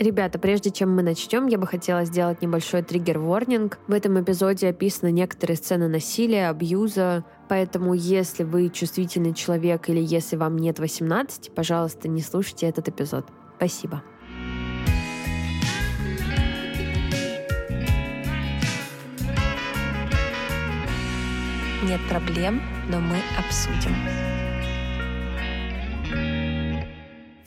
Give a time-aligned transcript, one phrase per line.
[0.00, 3.78] Ребята, прежде чем мы начнем, я бы хотела сделать небольшой триггер-ворнинг.
[3.86, 10.36] В этом эпизоде описаны некоторые сцены насилия, абьюза, поэтому если вы чувствительный человек или если
[10.36, 13.26] вам нет 18, пожалуйста, не слушайте этот эпизод.
[13.58, 14.02] Спасибо.
[21.82, 23.94] Нет проблем, но мы обсудим.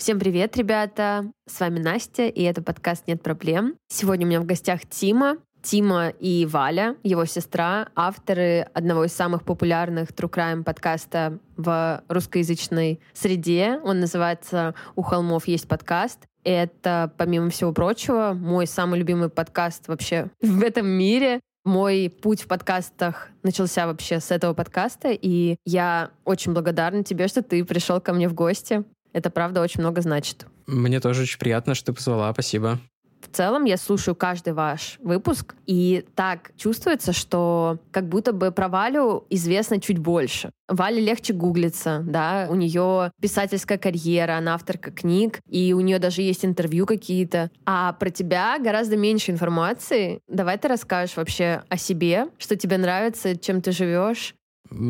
[0.04, 1.32] Всем привет, ребята!
[1.48, 3.76] С вами Настя, и это подкаст «Нет проблем».
[3.88, 5.38] Сегодня у меня в гостях Тима.
[5.62, 13.00] Тима и Валя, его сестра, авторы одного из самых популярных True Crime подкаста в русскоязычной
[13.14, 13.80] среде.
[13.82, 16.20] Он называется «У холмов есть подкаст».
[16.44, 21.40] Это, помимо всего прочего, мой самый любимый подкаст вообще в этом мире.
[21.64, 27.42] Мой путь в подкастах начался вообще с этого подкаста, и я очень благодарна тебе, что
[27.42, 28.84] ты пришел ко мне в гости.
[29.14, 30.46] Это правда очень много значит.
[30.68, 32.32] Мне тоже очень приятно, что ты позвала.
[32.34, 32.80] Спасибо.
[33.24, 38.68] В целом я слушаю каждый ваш выпуск, и так чувствуется, что как будто бы про
[38.68, 40.52] Валю известно чуть больше.
[40.68, 46.22] Вале легче гуглиться, да, у нее писательская карьера, она авторка книг, и у нее даже
[46.22, 47.50] есть интервью какие-то.
[47.66, 50.20] А про тебя гораздо меньше информации.
[50.28, 54.36] Давай ты расскажешь вообще о себе, что тебе нравится, чем ты живешь.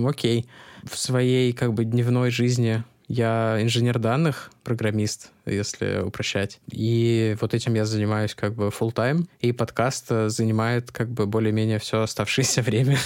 [0.06, 0.47] Окей.
[0.84, 6.59] В своей как бы дневной жизни я инженер данных, программист, если упрощать.
[6.72, 11.80] И вот этим я занимаюсь как бы full time и подкаст занимает как бы более-менее
[11.80, 12.98] все оставшееся время.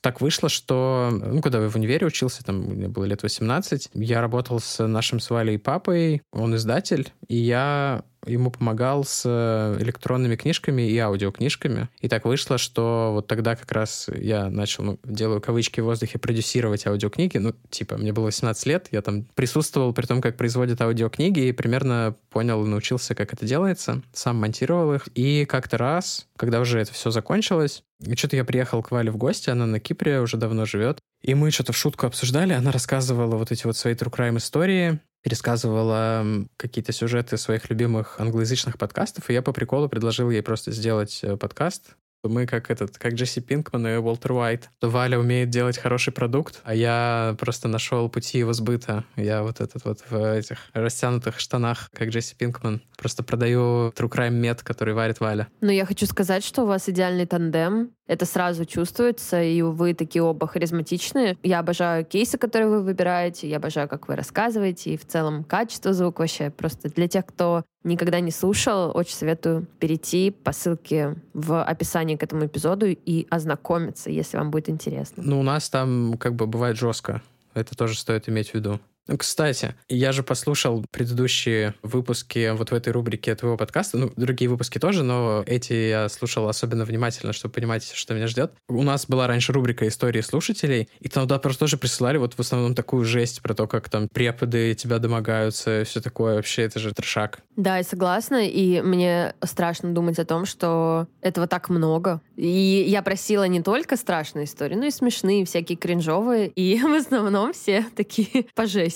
[0.00, 4.20] Так вышло, что, ну, когда я в универе учился, там мне было лет 18, я
[4.20, 10.36] работал с нашим с Валей папой, он издатель, и я ему помогал с э, электронными
[10.36, 11.88] книжками и аудиокнижками.
[12.00, 16.18] И так вышло, что вот тогда как раз я начал, ну, делаю кавычки в воздухе,
[16.18, 17.38] продюсировать аудиокниги.
[17.38, 21.52] Ну, типа, мне было 18 лет, я там присутствовал при том, как производят аудиокниги, и
[21.52, 25.08] примерно понял, научился, как это делается, сам монтировал их.
[25.14, 27.82] И как-то раз, когда уже это все закончилось,
[28.16, 31.50] что-то я приехал к Вале в гости, она на Кипре уже давно живет, и мы
[31.50, 36.24] что-то в шутку обсуждали, она рассказывала вот эти вот свои true crime истории, пересказывала
[36.56, 41.36] какие-то сюжеты своих любимых англоязычных подкастов, и я по приколу предложил ей просто сделать э,
[41.36, 41.96] подкаст,
[42.28, 44.70] мы как этот, как Джесси Пинкман и Уолтер Уайт.
[44.80, 49.04] Валя умеет делать хороший продукт, а я просто нашел пути его сбыта.
[49.16, 54.30] Я вот этот вот в этих растянутых штанах, как Джесси Пинкман, просто продаю True Crime
[54.30, 55.48] мед, который варит Валя.
[55.60, 57.90] Но я хочу сказать, что у вас идеальный тандем.
[58.12, 61.38] Это сразу чувствуется, и вы такие оба харизматичные.
[61.42, 65.94] Я обожаю кейсы, которые вы выбираете, я обожаю, как вы рассказываете, и в целом качество
[65.94, 71.64] звука вообще просто для тех, кто никогда не слушал, очень советую перейти по ссылке в
[71.64, 75.22] описании к этому эпизоду и ознакомиться, если вам будет интересно.
[75.24, 77.22] Ну, у нас там как бы бывает жестко.
[77.54, 78.78] Это тоже стоит иметь в виду.
[79.18, 83.98] Кстати, я же послушал предыдущие выпуски вот в этой рубрике твоего подкаста.
[83.98, 88.52] Ну, другие выпуски тоже, но эти я слушал особенно внимательно, чтобы понимать, что меня ждет.
[88.68, 92.40] У нас была раньше рубрика «Истории слушателей», и там туда просто тоже присылали вот в
[92.40, 96.36] основном такую жесть про то, как там преподы тебя домогаются, все такое.
[96.36, 97.40] Вообще, это же трешак.
[97.56, 102.20] Да, я согласна, и мне страшно думать о том, что этого так много.
[102.36, 107.52] И я просила не только страшные истории, но и смешные, всякие кринжовые, и в основном
[107.52, 108.91] все такие по жести.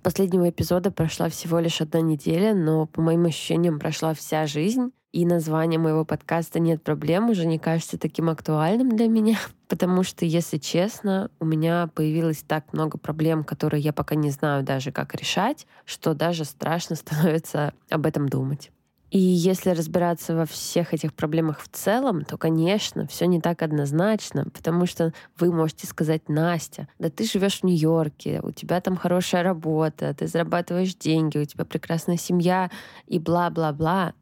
[0.00, 4.92] С последнего эпизода прошла всего лишь одна неделя, но по моим ощущениям прошла вся жизнь.
[5.12, 9.38] И название моего подкаста «Нет проблем» уже не кажется таким актуальным для меня,
[9.68, 14.62] потому что, если честно, у меня появилось так много проблем, которые я пока не знаю
[14.62, 18.70] даже, как решать, что даже страшно становится об этом думать.
[19.10, 24.44] И если разбираться во всех этих проблемах в целом, то, конечно, все не так однозначно,
[24.44, 29.42] потому что вы можете сказать, Настя, да ты живешь в Нью-Йорке, у тебя там хорошая
[29.42, 32.70] работа, ты зарабатываешь деньги, у тебя прекрасная семья
[33.08, 34.14] и бла-бла-бла.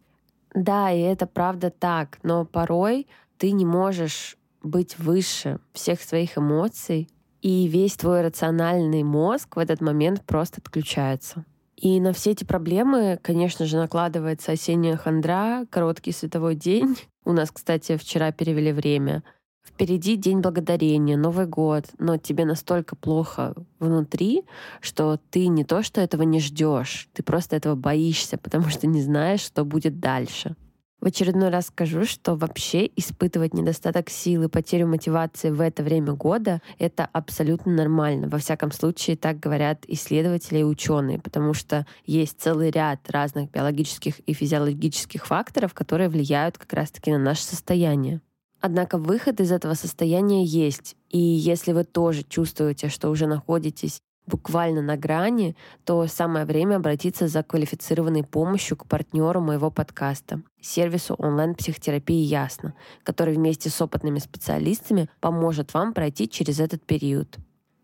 [0.54, 3.06] Да, и это правда так, но порой
[3.36, 7.08] ты не можешь быть выше всех своих эмоций,
[7.42, 11.44] и весь твой рациональный мозг в этот момент просто отключается.
[11.80, 16.96] И на все эти проблемы, конечно же, накладывается осенняя хандра, короткий световой день.
[17.24, 19.22] У нас, кстати, вчера перевели время.
[19.64, 24.42] Впереди День Благодарения, Новый год, но тебе настолько плохо внутри,
[24.80, 29.00] что ты не то, что этого не ждешь, ты просто этого боишься, потому что не
[29.00, 30.56] знаешь, что будет дальше.
[31.00, 36.60] В очередной раз скажу, что вообще испытывать недостаток силы, потерю мотивации в это время года—
[36.80, 38.28] это абсолютно нормально.
[38.28, 44.18] Во всяком случае, так говорят исследователи и ученые, потому что есть целый ряд разных биологических
[44.18, 48.20] и физиологических факторов, которые влияют как раз-таки на наше состояние.
[48.60, 50.96] Однако выход из этого состояния есть.
[51.10, 57.26] И если вы тоже чувствуете, что уже находитесь буквально на грани, то самое время обратиться
[57.26, 65.08] за квалифицированной помощью к партнеру моего подкаста, сервису онлайн-психотерапии «Ясно», который вместе с опытными специалистами
[65.20, 67.38] поможет вам пройти через этот период.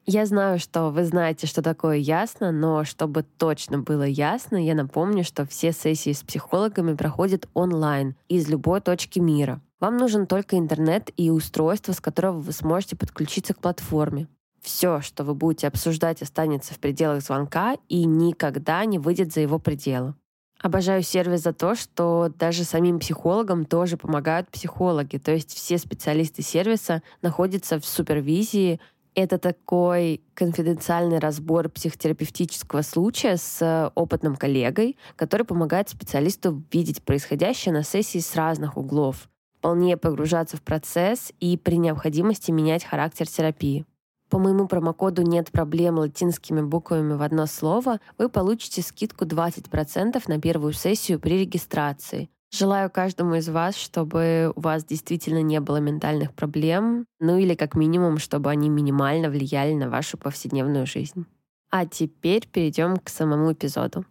[0.07, 5.25] Я знаю, что вы знаете, что такое ясно, но чтобы точно было ясно, я напомню,
[5.25, 9.63] что все сессии с психологами проходят онлайн из любой точки мира.
[9.81, 14.29] Вам нужен только интернет и устройство, с которого вы сможете подключиться к платформе.
[14.65, 19.59] Все, что вы будете обсуждать, останется в пределах звонка и никогда не выйдет за его
[19.59, 20.15] пределы.
[20.59, 25.19] Обожаю сервис за то, что даже самим психологам тоже помогают психологи.
[25.19, 28.81] То есть все специалисты сервиса находятся в супервизии
[29.15, 37.85] это такой конфиденциальный разбор психотерапевтического случая с опытным коллегой, который помогает специалисту видеть происходящее на
[37.85, 39.29] сессии с разных углов,
[39.59, 43.85] вполне погружаться в процесс и при необходимости менять характер терапии.
[44.31, 50.41] По моему промокоду «Нет проблем» латинскими буквами в одно слово вы получите скидку 20% на
[50.41, 52.31] первую сессию при регистрации.
[52.51, 57.75] Желаю каждому из вас, чтобы у вас действительно не было ментальных проблем, ну или как
[57.75, 61.27] минимум, чтобы они минимально влияли на вашу повседневную жизнь.
[61.71, 64.05] А теперь перейдем к самому эпизоду.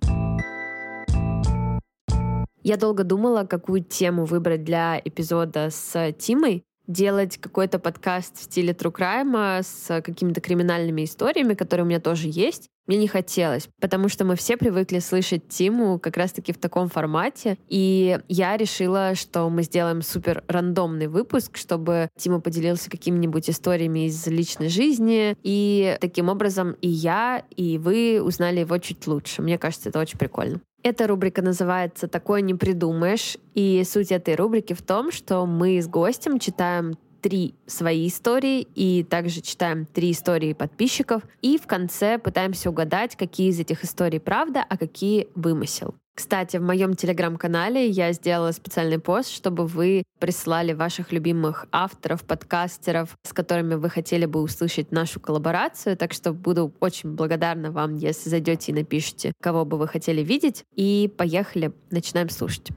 [2.63, 8.73] Я долго думала, какую тему выбрать для эпизода с Тимой, делать какой-то подкаст в стиле
[8.73, 14.09] True Crime с какими-то криминальными историями, которые у меня тоже есть, мне не хотелось, потому
[14.09, 17.57] что мы все привыкли слышать Тиму как раз-таки в таком формате.
[17.69, 24.25] И я решила, что мы сделаем супер рандомный выпуск, чтобы Тима поделился какими-нибудь историями из
[24.27, 25.37] личной жизни.
[25.43, 29.41] И таким образом и я, и вы узнали его чуть лучше.
[29.41, 30.59] Мне кажется, это очень прикольно.
[30.83, 33.37] Эта рубрика называется «Такое не придумаешь».
[33.53, 39.03] И суть этой рубрики в том, что мы с гостем читаем три свои истории и
[39.03, 41.23] также читаем три истории подписчиков.
[41.41, 45.95] И в конце пытаемся угадать, какие из этих историй правда, а какие вымысел.
[46.13, 53.17] Кстати, в моем телеграм-канале я сделала специальный пост, чтобы вы прислали ваших любимых авторов, подкастеров,
[53.23, 55.97] с которыми вы хотели бы услышать нашу коллаборацию.
[55.97, 60.65] Так что буду очень благодарна вам, если зайдете и напишите, кого бы вы хотели видеть.
[60.75, 62.69] И поехали, начинаем слушать.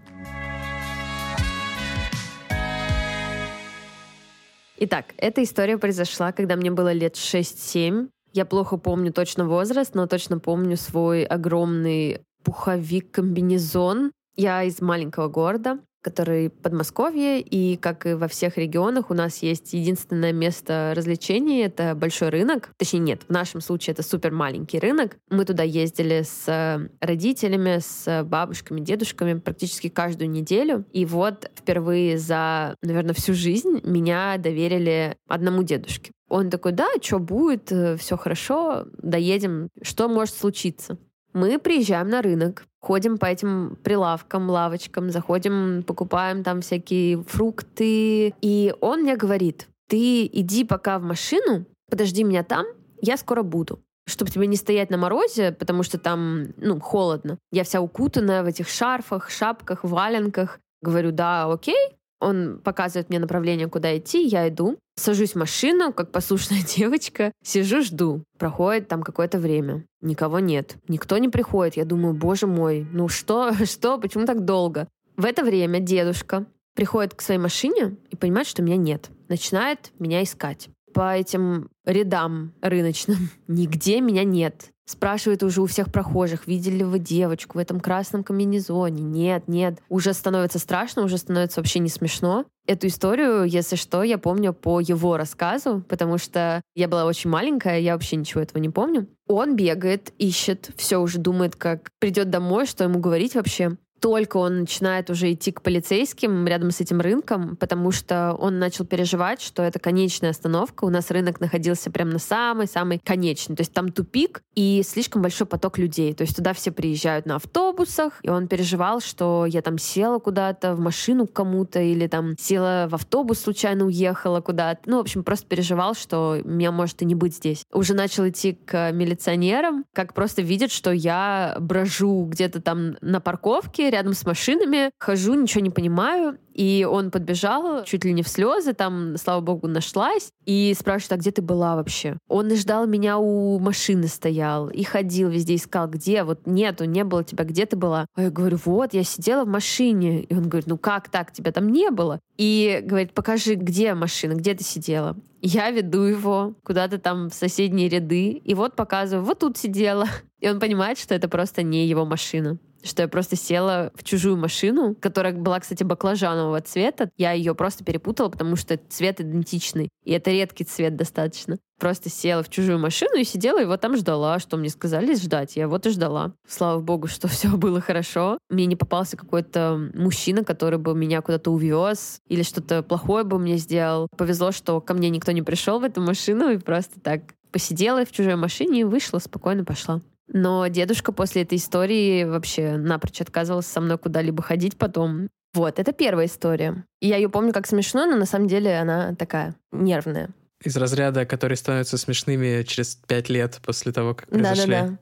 [4.78, 8.08] Итак, эта история произошла, когда мне было лет 6-7.
[8.32, 14.12] Я плохо помню точно возраст, но точно помню свой огромный пуховик-комбинезон.
[14.37, 19.73] Я из маленького города который Подмосковье, и как и во всех регионах у нас есть
[19.73, 22.70] единственное место развлечений— это большой рынок.
[22.76, 25.17] Точнее, нет, в нашем случае это супер маленький рынок.
[25.31, 30.85] Мы туда ездили с родителями, с бабушками, дедушками практически каждую неделю.
[30.93, 36.12] И вот впервые за, наверное, всю жизнь меня доверили одному дедушке.
[36.29, 40.99] Он такой, да, что будет, все хорошо, доедем, что может случиться?
[41.37, 48.33] Мы приезжаем на рынок, ходим по этим прилавкам, лавочкам, заходим, покупаем там всякие фрукты.
[48.41, 52.65] И он мне говорит, ты иди пока в машину, подожди меня там,
[53.03, 57.38] я скоро буду чтобы тебе не стоять на морозе, потому что там, ну, холодно.
[57.50, 60.61] Я вся укутанная в этих шарфах, шапках, валенках.
[60.81, 61.97] Говорю, да, окей.
[62.20, 64.78] Он показывает мне направление, куда идти, я иду.
[64.96, 68.22] Сажусь в машину, как послушная девочка, сижу, жду.
[68.38, 69.84] Проходит там какое-то время.
[70.00, 70.76] Никого нет.
[70.88, 71.76] Никто не приходит.
[71.76, 74.88] Я думаю, боже мой, ну что, что, почему так долго?
[75.16, 79.11] В это время дедушка приходит к своей машине и понимает, что меня нет.
[79.28, 80.68] Начинает меня искать.
[80.92, 84.70] По этим рядам рыночным нигде меня нет.
[84.88, 89.02] Спрашивает уже у всех прохожих, видели ли вы девочку в этом красном комбинезоне?
[89.02, 89.81] Нет, нет.
[89.88, 92.45] Уже становится страшно, уже становится вообще не смешно.
[92.69, 97.81] Эту историю, если что, я помню по его рассказу, потому что я была очень маленькая,
[97.81, 99.09] я вообще ничего этого не помню.
[99.26, 104.61] Он бегает, ищет, все уже думает, как придет домой, что ему говорить вообще только он
[104.61, 109.62] начинает уже идти к полицейским рядом с этим рынком, потому что он начал переживать, что
[109.62, 110.85] это конечная остановка.
[110.85, 113.57] У нас рынок находился прямо на самой-самой конечной.
[113.57, 116.15] То есть там тупик и слишком большой поток людей.
[116.15, 120.75] То есть туда все приезжают на автобусах, и он переживал, что я там села куда-то
[120.75, 124.83] в машину к кому-то или там села в автобус, случайно уехала куда-то.
[124.87, 127.65] Ну, в общем, просто переживал, что меня может и не быть здесь.
[127.73, 133.86] Уже начал идти к милиционерам, как просто видят, что я брожу где-то там на парковке,
[133.90, 138.73] рядом с машинами, хожу, ничего не понимаю, и он подбежал чуть ли не в слезы,
[138.73, 142.16] там, слава богу, нашлась, и спрашивает, а где ты была вообще?
[142.28, 147.23] Он ждал меня у машины стоял, и ходил везде, искал, где, вот нету, не было
[147.25, 148.07] тебя, где ты была?
[148.14, 150.23] А я говорю, вот, я сидела в машине.
[150.23, 152.21] И он говорит, ну как так, тебя там не было?
[152.38, 155.16] И говорит, покажи, где машина, где ты сидела?
[155.43, 160.07] Я веду его куда-то там в соседние ряды, и вот показываю, вот тут сидела.
[160.40, 164.37] И он понимает, что это просто не его машина что я просто села в чужую
[164.37, 167.11] машину, которая была, кстати, баклажанового цвета.
[167.16, 169.88] Я ее просто перепутала, потому что цвет идентичный.
[170.05, 171.59] И это редкий цвет достаточно.
[171.78, 175.57] Просто села в чужую машину и сидела, вот там ждала, что мне сказали ждать.
[175.57, 176.33] Я вот и ждала.
[176.49, 178.38] Слава богу, что все было хорошо.
[178.49, 183.57] Мне не попался какой-то мужчина, который бы меня куда-то увез или что-то плохое бы мне
[183.57, 184.09] сделал.
[184.16, 188.12] Повезло, что ко мне никто не пришел в эту машину и просто так посидела в
[188.12, 190.02] чужой машине и вышла, спокойно пошла.
[190.28, 195.28] Но дедушка после этой истории вообще напрочь отказывался со мной куда-либо ходить потом.
[195.54, 196.85] Вот, это первая история.
[197.00, 200.30] И я ее помню как смешную, но на самом деле она такая нервная.
[200.62, 204.73] Из разряда, которые становятся смешными через пять лет после того, как произошли.
[204.73, 204.99] Да-да-да.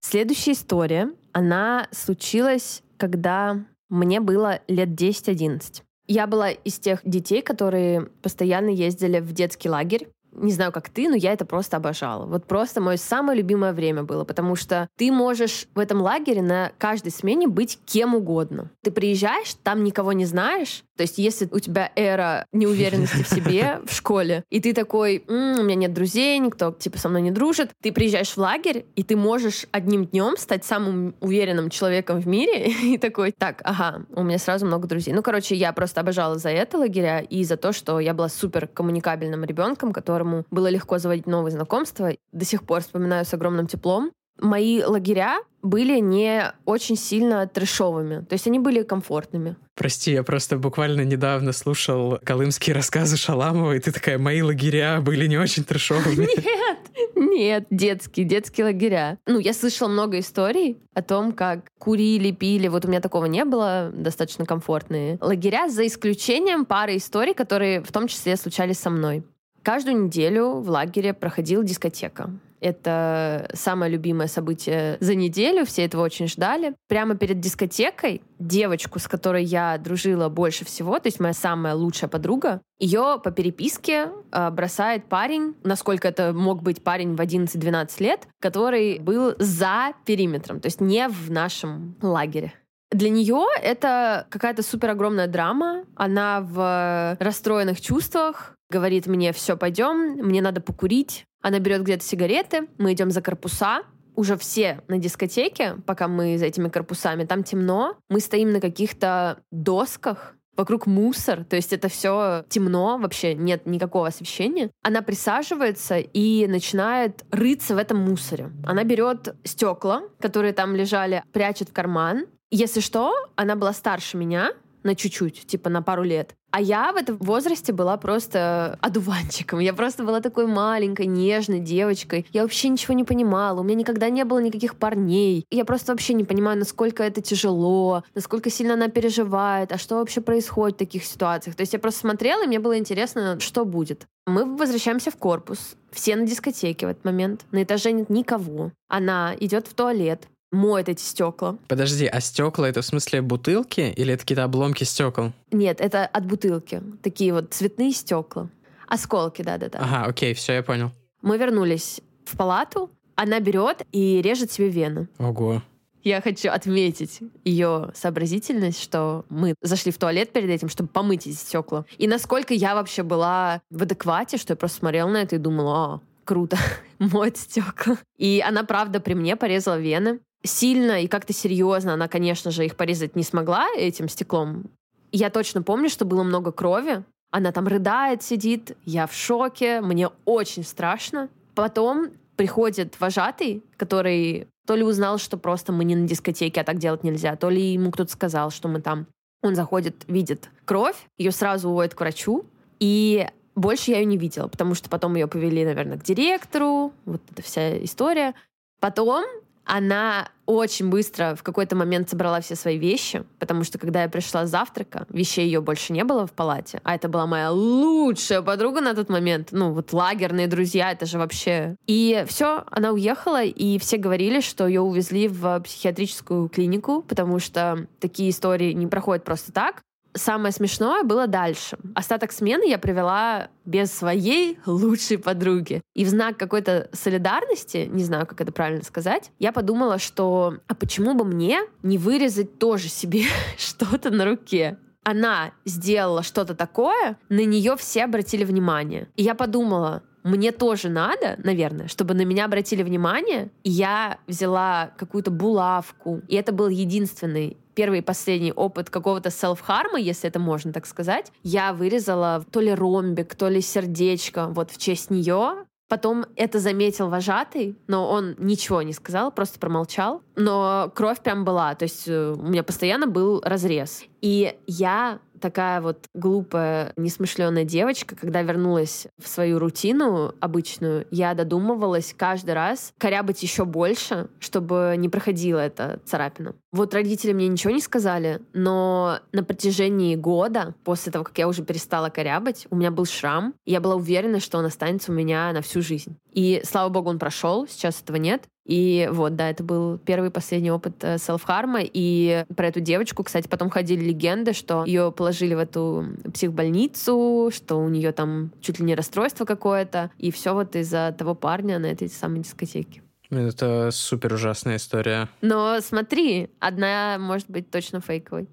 [0.00, 5.82] Следующая история, она случилась, когда мне было лет 10-11.
[6.08, 11.08] Я была из тех детей, которые постоянно ездили в детский лагерь не знаю, как ты,
[11.08, 12.26] но я это просто обожала.
[12.26, 16.72] Вот просто мое самое любимое время было, потому что ты можешь в этом лагере на
[16.78, 18.70] каждой смене быть кем угодно.
[18.82, 23.80] Ты приезжаешь, там никого не знаешь, то есть если у тебя эра неуверенности в себе
[23.86, 27.30] в школе, и ты такой, М, у меня нет друзей, никто типа со мной не
[27.30, 32.26] дружит, ты приезжаешь в лагерь, и ты можешь одним днем стать самым уверенным человеком в
[32.26, 35.14] мире, и такой, так, ага, у меня сразу много друзей.
[35.14, 38.66] Ну, короче, я просто обожала за это лагеря и за то, что я была супер
[38.66, 42.12] коммуникабельным ребенком, которому было легко заводить новые знакомства.
[42.32, 44.12] До сих пор вспоминаю с огромным теплом
[44.42, 48.24] мои лагеря были не очень сильно трешовыми.
[48.24, 49.56] То есть они были комфортными.
[49.74, 55.26] Прости, я просто буквально недавно слушал колымские рассказы Шаламова, и ты такая, мои лагеря были
[55.26, 56.26] не очень трешовыми.
[56.40, 56.78] Нет,
[57.16, 59.18] нет, детские, детские лагеря.
[59.26, 62.68] Ну, я слышала много историй о том, как курили, пили.
[62.68, 67.92] Вот у меня такого не было, достаточно комфортные лагеря, за исключением пары историй, которые в
[67.92, 69.22] том числе случались со мной.
[69.62, 72.30] Каждую неделю в лагере проходила дискотека.
[72.60, 76.74] Это самое любимое событие за неделю, все этого очень ждали.
[76.88, 82.10] Прямо перед дискотекой девочку, с которой я дружила больше всего, то есть моя самая лучшая
[82.10, 88.28] подруга, ее по переписке э, бросает парень, насколько это мог быть парень в 11-12 лет,
[88.40, 92.52] который был за периметром, то есть не в нашем лагере.
[92.90, 95.84] Для нее это какая-то супер огромная драма.
[95.94, 101.24] Она в расстроенных чувствах, говорит мне, все, пойдем, мне надо покурить.
[101.42, 103.82] Она берет где-то сигареты, мы идем за корпуса,
[104.14, 109.38] уже все на дискотеке, пока мы за этими корпусами, там темно, мы стоим на каких-то
[109.50, 114.70] досках, вокруг мусор, то есть это все темно, вообще нет никакого освещения.
[114.82, 118.50] Она присаживается и начинает рыться в этом мусоре.
[118.66, 122.26] Она берет стекла, которые там лежали, прячет в карман.
[122.50, 126.34] Если что, она была старше меня, на чуть-чуть, типа на пару лет.
[126.52, 129.60] А я в этом возрасте была просто одуванчиком.
[129.60, 132.26] Я просто была такой маленькой, нежной девочкой.
[132.32, 133.60] Я вообще ничего не понимала.
[133.60, 135.44] У меня никогда не было никаких парней.
[135.50, 140.20] Я просто вообще не понимаю, насколько это тяжело, насколько сильно она переживает, а что вообще
[140.20, 141.54] происходит в таких ситуациях.
[141.54, 144.06] То есть я просто смотрела, и мне было интересно, что будет.
[144.26, 145.76] Мы возвращаемся в корпус.
[145.92, 147.46] Все на дискотеке в этот момент.
[147.52, 148.72] На этаже нет никого.
[148.88, 151.56] Она идет в туалет моет эти стекла.
[151.68, 155.32] Подожди, а стекла это в смысле бутылки или это какие-то обломки стекол?
[155.50, 156.82] Нет, это от бутылки.
[157.02, 158.48] Такие вот цветные стекла.
[158.88, 159.78] Осколки, да-да-да.
[159.80, 160.90] Ага, окей, все, я понял.
[161.22, 162.90] Мы вернулись в палату.
[163.14, 165.06] Она берет и режет себе вену.
[165.18, 165.62] Ого.
[166.02, 171.34] Я хочу отметить ее сообразительность, что мы зашли в туалет перед этим, чтобы помыть эти
[171.34, 171.84] стекла.
[171.98, 175.74] И насколько я вообще была в адеквате, что я просто смотрела на это и думала,
[175.76, 176.56] а, круто,
[176.98, 177.98] моет стекла.
[178.16, 182.76] И она, правда, при мне порезала вены сильно и как-то серьезно она, конечно же, их
[182.76, 184.70] порезать не смогла этим стеклом.
[185.12, 187.04] Я точно помню, что было много крови.
[187.30, 188.76] Она там рыдает, сидит.
[188.84, 189.80] Я в шоке.
[189.80, 191.28] Мне очень страшно.
[191.54, 196.78] Потом приходит вожатый, который то ли узнал, что просто мы не на дискотеке, а так
[196.78, 199.06] делать нельзя, то ли ему кто-то сказал, что мы там.
[199.42, 202.44] Он заходит, видит кровь, ее сразу уводит к врачу,
[202.78, 207.20] и больше я ее не видела, потому что потом ее повели, наверное, к директору, вот
[207.30, 208.34] эта вся история.
[208.80, 209.24] Потом
[209.64, 214.46] Она очень быстро в какой-то момент собрала все свои вещи, потому что когда я пришла
[214.46, 218.80] с завтрака, вещей ее больше не было в палате, а это была моя лучшая подруга
[218.80, 219.48] на тот момент.
[219.52, 221.76] Ну, вот лагерные друзья, это же вообще...
[221.86, 227.86] И все, она уехала, и все говорили, что ее увезли в психиатрическую клинику, потому что
[228.00, 229.82] такие истории не проходят просто так.
[230.14, 231.78] Самое смешное было дальше.
[231.94, 235.82] Остаток смены я провела без своей лучшей подруги.
[235.94, 240.74] И в знак какой-то солидарности, не знаю, как это правильно сказать, я подумала, что а
[240.74, 243.24] почему бы мне не вырезать тоже себе
[243.56, 244.78] что-то на руке?
[245.02, 249.08] Она сделала что-то такое, на нее все обратили внимание.
[249.16, 253.50] И я подумала, мне тоже надо, наверное, чтобы на меня обратили внимание.
[253.62, 256.20] И я взяла какую-то булавку.
[256.28, 261.32] И это был единственный первый и последний опыт какого-то селф-харма, если это можно так сказать,
[261.42, 265.64] я вырезала то ли ромбик, то ли сердечко вот в честь нее.
[265.88, 270.22] Потом это заметил вожатый, но он ничего не сказал, просто промолчал.
[270.36, 274.04] Но кровь прям была, то есть э, у меня постоянно был разрез.
[274.20, 282.14] И я такая вот глупая, несмышленая девочка, когда вернулась в свою рутину обычную, я додумывалась
[282.16, 286.54] каждый раз корябать еще больше, чтобы не проходила эта царапина.
[286.72, 291.64] Вот родители мне ничего не сказали, но на протяжении года, после того, как я уже
[291.64, 295.52] перестала корябать, у меня был шрам, и я была уверена, что он останется у меня
[295.52, 296.16] на всю жизнь.
[296.32, 298.44] И, слава богу, он прошел, сейчас этого нет.
[298.66, 301.80] И вот, да, это был первый и последний опыт э, селф-харма.
[301.82, 307.76] И про эту девочку, кстати, потом ходили легенды, что ее положили в эту психбольницу, что
[307.76, 310.10] у нее там чуть ли не расстройство какое-то.
[310.18, 313.02] И все вот из-за того парня на этой самой дискотеке.
[313.30, 315.28] Это супер ужасная история.
[315.40, 318.48] Но смотри, одна может быть точно фейковой.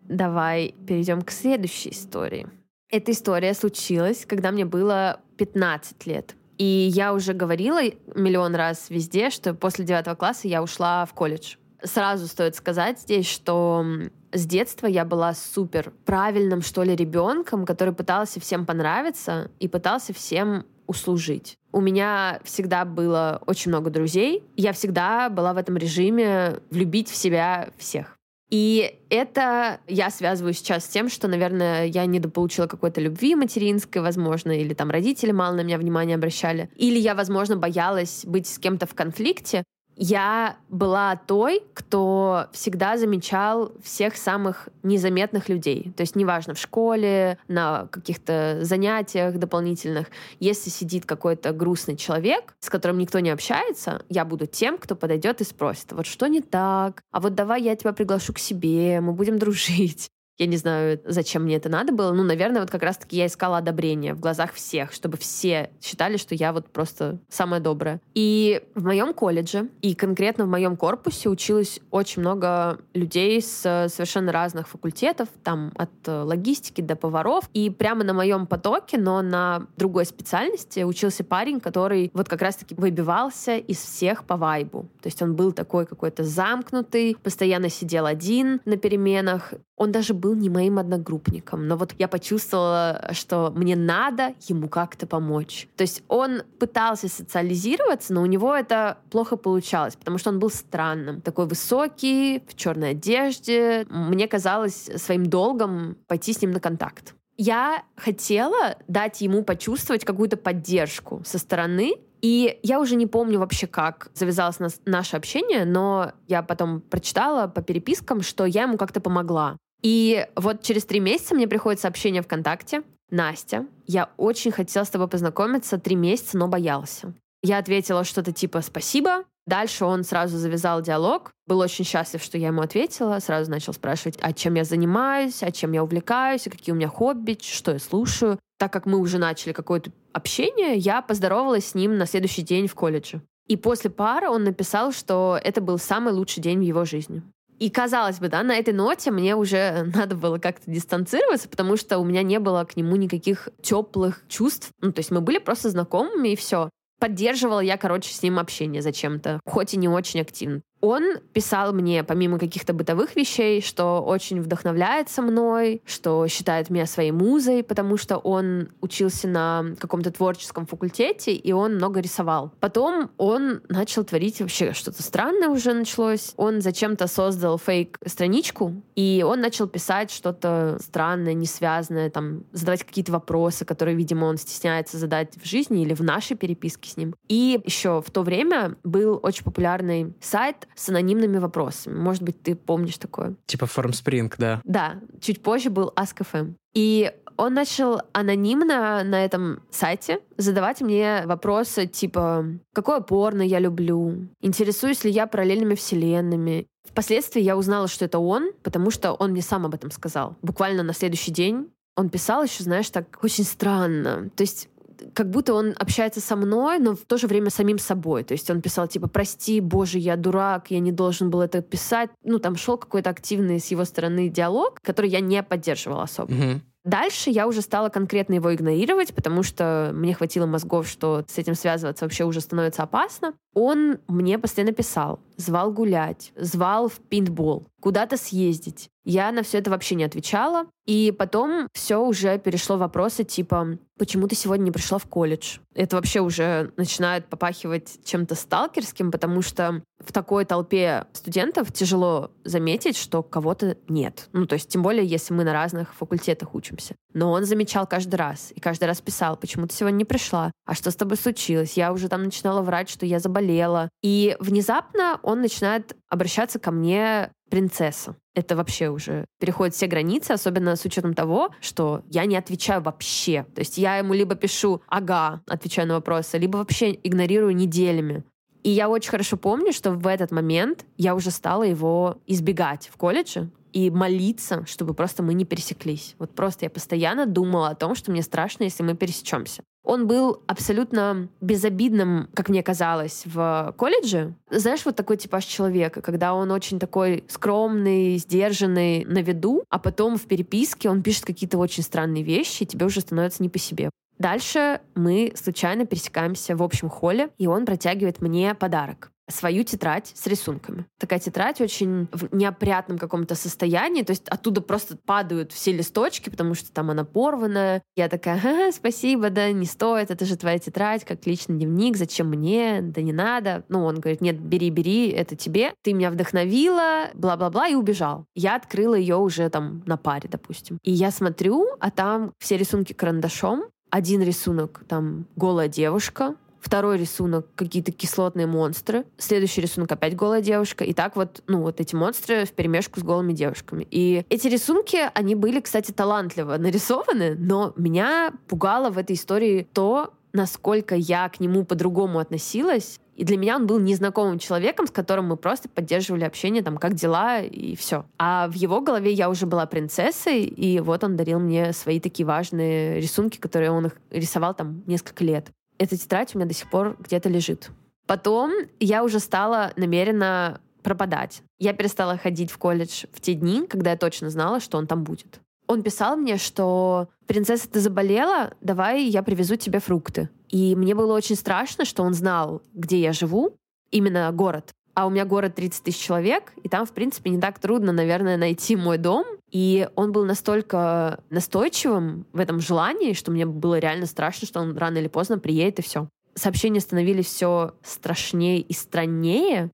[0.00, 2.46] Давай перейдем к следующей истории.
[2.90, 6.36] Эта история случилась, когда мне было 15 лет.
[6.62, 7.80] И я уже говорила
[8.14, 11.56] миллион раз везде, что после девятого класса я ушла в колледж.
[11.82, 13.84] Сразу стоит сказать здесь, что
[14.30, 20.14] с детства я была супер правильным, что ли, ребенком, который пытался всем понравиться и пытался
[20.14, 21.58] всем услужить.
[21.72, 24.44] У меня всегда было очень много друзей.
[24.54, 28.16] Я всегда была в этом режиме влюбить в себя всех.
[28.52, 34.50] И это я связываю сейчас с тем, что, наверное, я недополучила какой-то любви материнской, возможно,
[34.50, 36.68] или там родители мало на меня внимания обращали.
[36.76, 39.64] Или я, возможно, боялась быть с кем-то в конфликте,
[39.96, 45.92] я была той, кто всегда замечал всех самых незаметных людей.
[45.96, 50.08] То есть неважно, в школе, на каких-то занятиях дополнительных,
[50.40, 55.40] если сидит какой-то грустный человек, с которым никто не общается, я буду тем, кто подойдет
[55.40, 59.12] и спросит, вот что не так, а вот давай я тебя приглашу к себе, мы
[59.12, 60.10] будем дружить.
[60.42, 62.12] Я не знаю, зачем мне это надо было.
[62.12, 66.34] Ну, наверное, вот как раз-таки я искала одобрение в глазах всех, чтобы все считали, что
[66.34, 68.00] я вот просто самая добрая.
[68.14, 74.32] И в моем колледже, и конкретно в моем корпусе училось очень много людей с совершенно
[74.32, 77.48] разных факультетов, там от логистики до поваров.
[77.52, 82.74] И прямо на моем потоке, но на другой специальности учился парень, который вот как раз-таки
[82.74, 84.88] выбивался из всех по вайбу.
[85.02, 89.54] То есть он был такой какой-то замкнутый, постоянно сидел один на переменах.
[89.82, 95.08] Он даже был не моим одногруппником, но вот я почувствовала, что мне надо ему как-то
[95.08, 95.66] помочь.
[95.76, 100.50] То есть он пытался социализироваться, но у него это плохо получалось, потому что он был
[100.50, 101.20] странным.
[101.20, 103.84] Такой высокий, в черной одежде.
[103.90, 107.16] Мне казалось своим долгом пойти с ним на контакт.
[107.36, 113.66] Я хотела дать ему почувствовать какую-то поддержку со стороны, и я уже не помню вообще,
[113.66, 119.56] как завязалось наше общение, но я потом прочитала по перепискам, что я ему как-то помогла.
[119.82, 122.82] И вот через три месяца мне приходит сообщение ВКонтакте.
[123.10, 127.12] Настя, я очень хотела с тобой познакомиться три месяца, но боялся.
[127.42, 129.24] Я ответила что-то типа «спасибо».
[129.44, 131.32] Дальше он сразу завязал диалог.
[131.48, 133.18] Был очень счастлив, что я ему ответила.
[133.18, 137.36] Сразу начал спрашивать, а чем я занимаюсь, а чем я увлекаюсь, какие у меня хобби,
[137.40, 138.38] что я слушаю.
[138.58, 142.76] Так как мы уже начали какое-то общение, я поздоровалась с ним на следующий день в
[142.76, 143.20] колледже.
[143.48, 147.22] И после пары он написал, что это был самый лучший день в его жизни.
[147.58, 151.98] И казалось бы, да, на этой ноте мне уже надо было как-то дистанцироваться, потому что
[151.98, 154.70] у меня не было к нему никаких теплых чувств.
[154.80, 156.70] Ну, то есть мы были просто знакомыми и все.
[156.98, 160.62] Поддерживала я, короче, с ним общение зачем-то, хоть и не очень активно.
[160.82, 167.12] Он писал мне, помимо каких-то бытовых вещей, что очень вдохновляется мной, что считает меня своей
[167.12, 172.52] музой, потому что он учился на каком-то творческом факультете, и он много рисовал.
[172.58, 176.34] Потом он начал творить вообще что-то странное уже началось.
[176.36, 183.64] Он зачем-то создал фейк-страничку, и он начал писать что-то странное, несвязанное, там, задавать какие-то вопросы,
[183.64, 187.14] которые, видимо, он стесняется задать в жизни или в нашей переписке с ним.
[187.28, 191.96] И еще в то время был очень популярный сайт с анонимными вопросами.
[191.96, 193.34] Может быть, ты помнишь такое?
[193.46, 194.60] Типа Formspring, да.
[194.64, 195.00] Да.
[195.20, 196.54] Чуть позже был Ask.fm.
[196.74, 204.28] И он начал анонимно на этом сайте задавать мне вопросы типа «Какое порно я люблю?»,
[204.40, 206.66] «Интересуюсь ли я параллельными вселенными?».
[206.88, 210.36] Впоследствии я узнала, что это он, потому что он мне сам об этом сказал.
[210.42, 214.30] Буквально на следующий день он писал еще, знаешь, так очень странно.
[214.34, 214.68] То есть
[215.14, 218.24] как будто он общается со мной, но в то же время самим собой.
[218.24, 222.10] То есть он писал типа «Прости, боже, я дурак, я не должен был это писать».
[222.24, 226.32] Ну, там шел какой-то активный с его стороны диалог, который я не поддерживала особо.
[226.32, 226.62] Мгм.
[226.84, 231.54] Дальше я уже стала конкретно его игнорировать, потому что мне хватило мозгов, что с этим
[231.54, 233.34] связываться вообще уже становится опасно.
[233.54, 238.88] Он мне постоянно писал, звал гулять, звал в пинтбол, куда-то съездить.
[239.04, 240.66] Я на все это вообще не отвечала.
[240.86, 245.58] И потом все уже перешло в вопросы типа, почему ты сегодня не пришла в колледж?
[245.74, 252.96] Это вообще уже начинает попахивать чем-то сталкерским, потому что в такой толпе студентов тяжело заметить,
[252.96, 254.28] что кого-то нет.
[254.32, 256.96] Ну, то есть, тем более, если мы на разных факультетах учимся.
[257.14, 258.52] Но он замечал каждый раз.
[258.54, 260.50] И каждый раз писал, почему ты сегодня не пришла?
[260.66, 261.76] А что с тобой случилось?
[261.76, 263.88] Я уже там начинала врать, что я заболела.
[264.02, 268.16] И внезапно начинает обращаться ко мне принцесса.
[268.34, 273.46] Это вообще уже переходит все границы, особенно с учетом того, что я не отвечаю вообще.
[273.54, 278.24] То есть я ему либо пишу «ага», отвечаю на вопросы, либо вообще игнорирую неделями.
[278.62, 282.96] И я очень хорошо помню, что в этот момент я уже стала его избегать в
[282.96, 286.14] колледже и молиться, чтобы просто мы не пересеклись.
[286.18, 289.62] Вот просто я постоянно думала о том, что мне страшно, если мы пересечемся.
[289.84, 294.34] Он был абсолютно безобидным, как мне казалось, в колледже.
[294.50, 300.16] Знаешь, вот такой типаж человека, когда он очень такой скромный, сдержанный на виду, а потом
[300.16, 303.90] в переписке он пишет какие-то очень странные вещи, и тебе уже становится не по себе.
[304.18, 310.26] Дальше мы случайно пересекаемся в общем холле, и он протягивает мне подарок свою тетрадь с
[310.26, 310.86] рисунками.
[310.98, 316.54] Такая тетрадь очень в неопрятном каком-то состоянии, то есть оттуда просто падают все листочки, потому
[316.54, 317.82] что там она порванная.
[317.96, 322.28] Я такая, ха спасибо, да не стоит, это же твоя тетрадь, как личный дневник, зачем
[322.28, 323.64] мне, да не надо.
[323.68, 328.26] Ну, он говорит, нет, бери, бери, это тебе, ты меня вдохновила, бла-бла-бла, и убежал.
[328.34, 330.78] Я открыла ее уже там на паре, допустим.
[330.82, 337.46] И я смотрю, а там все рисунки карандашом, один рисунок, там голая девушка, Второй рисунок—
[337.56, 339.04] какие-то кислотные монстры.
[339.18, 340.84] Следующий рисунок— опять голая девушка.
[340.84, 343.86] И так вот, ну, вот эти монстры в перемешку с голыми девушками.
[343.90, 350.14] И эти рисунки, они были, кстати, талантливо нарисованы, но меня пугало в этой истории то,
[350.32, 353.00] насколько я к нему по-другому относилась.
[353.16, 356.94] И для меня он был незнакомым человеком, с которым мы просто поддерживали общение, там, как
[356.94, 358.06] дела, и все.
[358.18, 362.24] А в его голове я уже была принцессой, и вот он дарил мне свои такие
[362.24, 365.50] важные рисунки, которые он их рисовал там несколько лет
[365.82, 367.70] эта тетрадь у меня до сих пор где-то лежит.
[368.06, 371.42] Потом я уже стала намеренно пропадать.
[371.58, 375.04] Я перестала ходить в колледж в те дни, когда я точно знала, что он там
[375.04, 375.40] будет.
[375.68, 378.52] Он писал мне, что «Принцесса, ты заболела?
[378.60, 380.28] Давай я привезу тебе фрукты».
[380.48, 383.56] И мне было очень страшно, что он знал, где я живу,
[383.90, 384.72] именно город.
[384.94, 388.36] А у меня город 30 тысяч человек, и там, в принципе, не так трудно, наверное,
[388.36, 389.24] найти мой дом.
[389.52, 394.76] И он был настолько настойчивым в этом желании, что мне было реально страшно, что он
[394.76, 396.08] рано или поздно приедет, и все.
[396.34, 399.70] Сообщения становились все страшнее и страннее.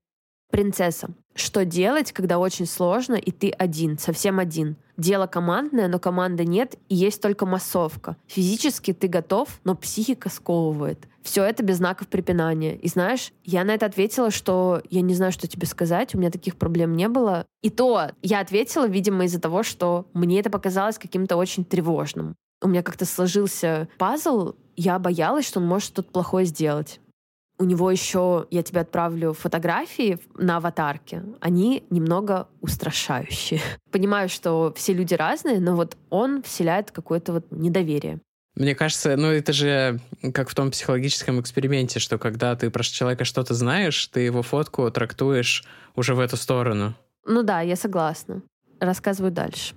[0.51, 4.75] Принцесса, что делать, когда очень сложно, и ты один, совсем один?
[4.99, 8.17] Дело командное, но команды нет, и есть только массовка.
[8.27, 11.07] Физически ты готов, но психика сковывает.
[11.23, 12.75] Все это без знаков препинания.
[12.75, 16.31] И знаешь, я на это ответила, что я не знаю, что тебе сказать, у меня
[16.31, 17.45] таких проблем не было.
[17.61, 22.35] И то я ответила, видимо, из-за того, что мне это показалось каким-то очень тревожным.
[22.61, 26.99] У меня как-то сложился пазл, я боялась, что он может что-то плохое сделать.
[27.59, 33.59] У него еще, я тебе отправлю фотографии на аватарке, они немного устрашающие.
[33.91, 38.19] Понимаю, что все люди разные, но вот он вселяет какое-то вот недоверие.
[38.55, 39.99] Мне кажется, ну это же
[40.33, 44.89] как в том психологическом эксперименте, что когда ты про человека что-то знаешь, ты его фотку
[44.89, 45.63] трактуешь
[45.95, 46.93] уже в эту сторону.
[47.25, 48.41] Ну да, я согласна.
[48.79, 49.75] Рассказываю дальше.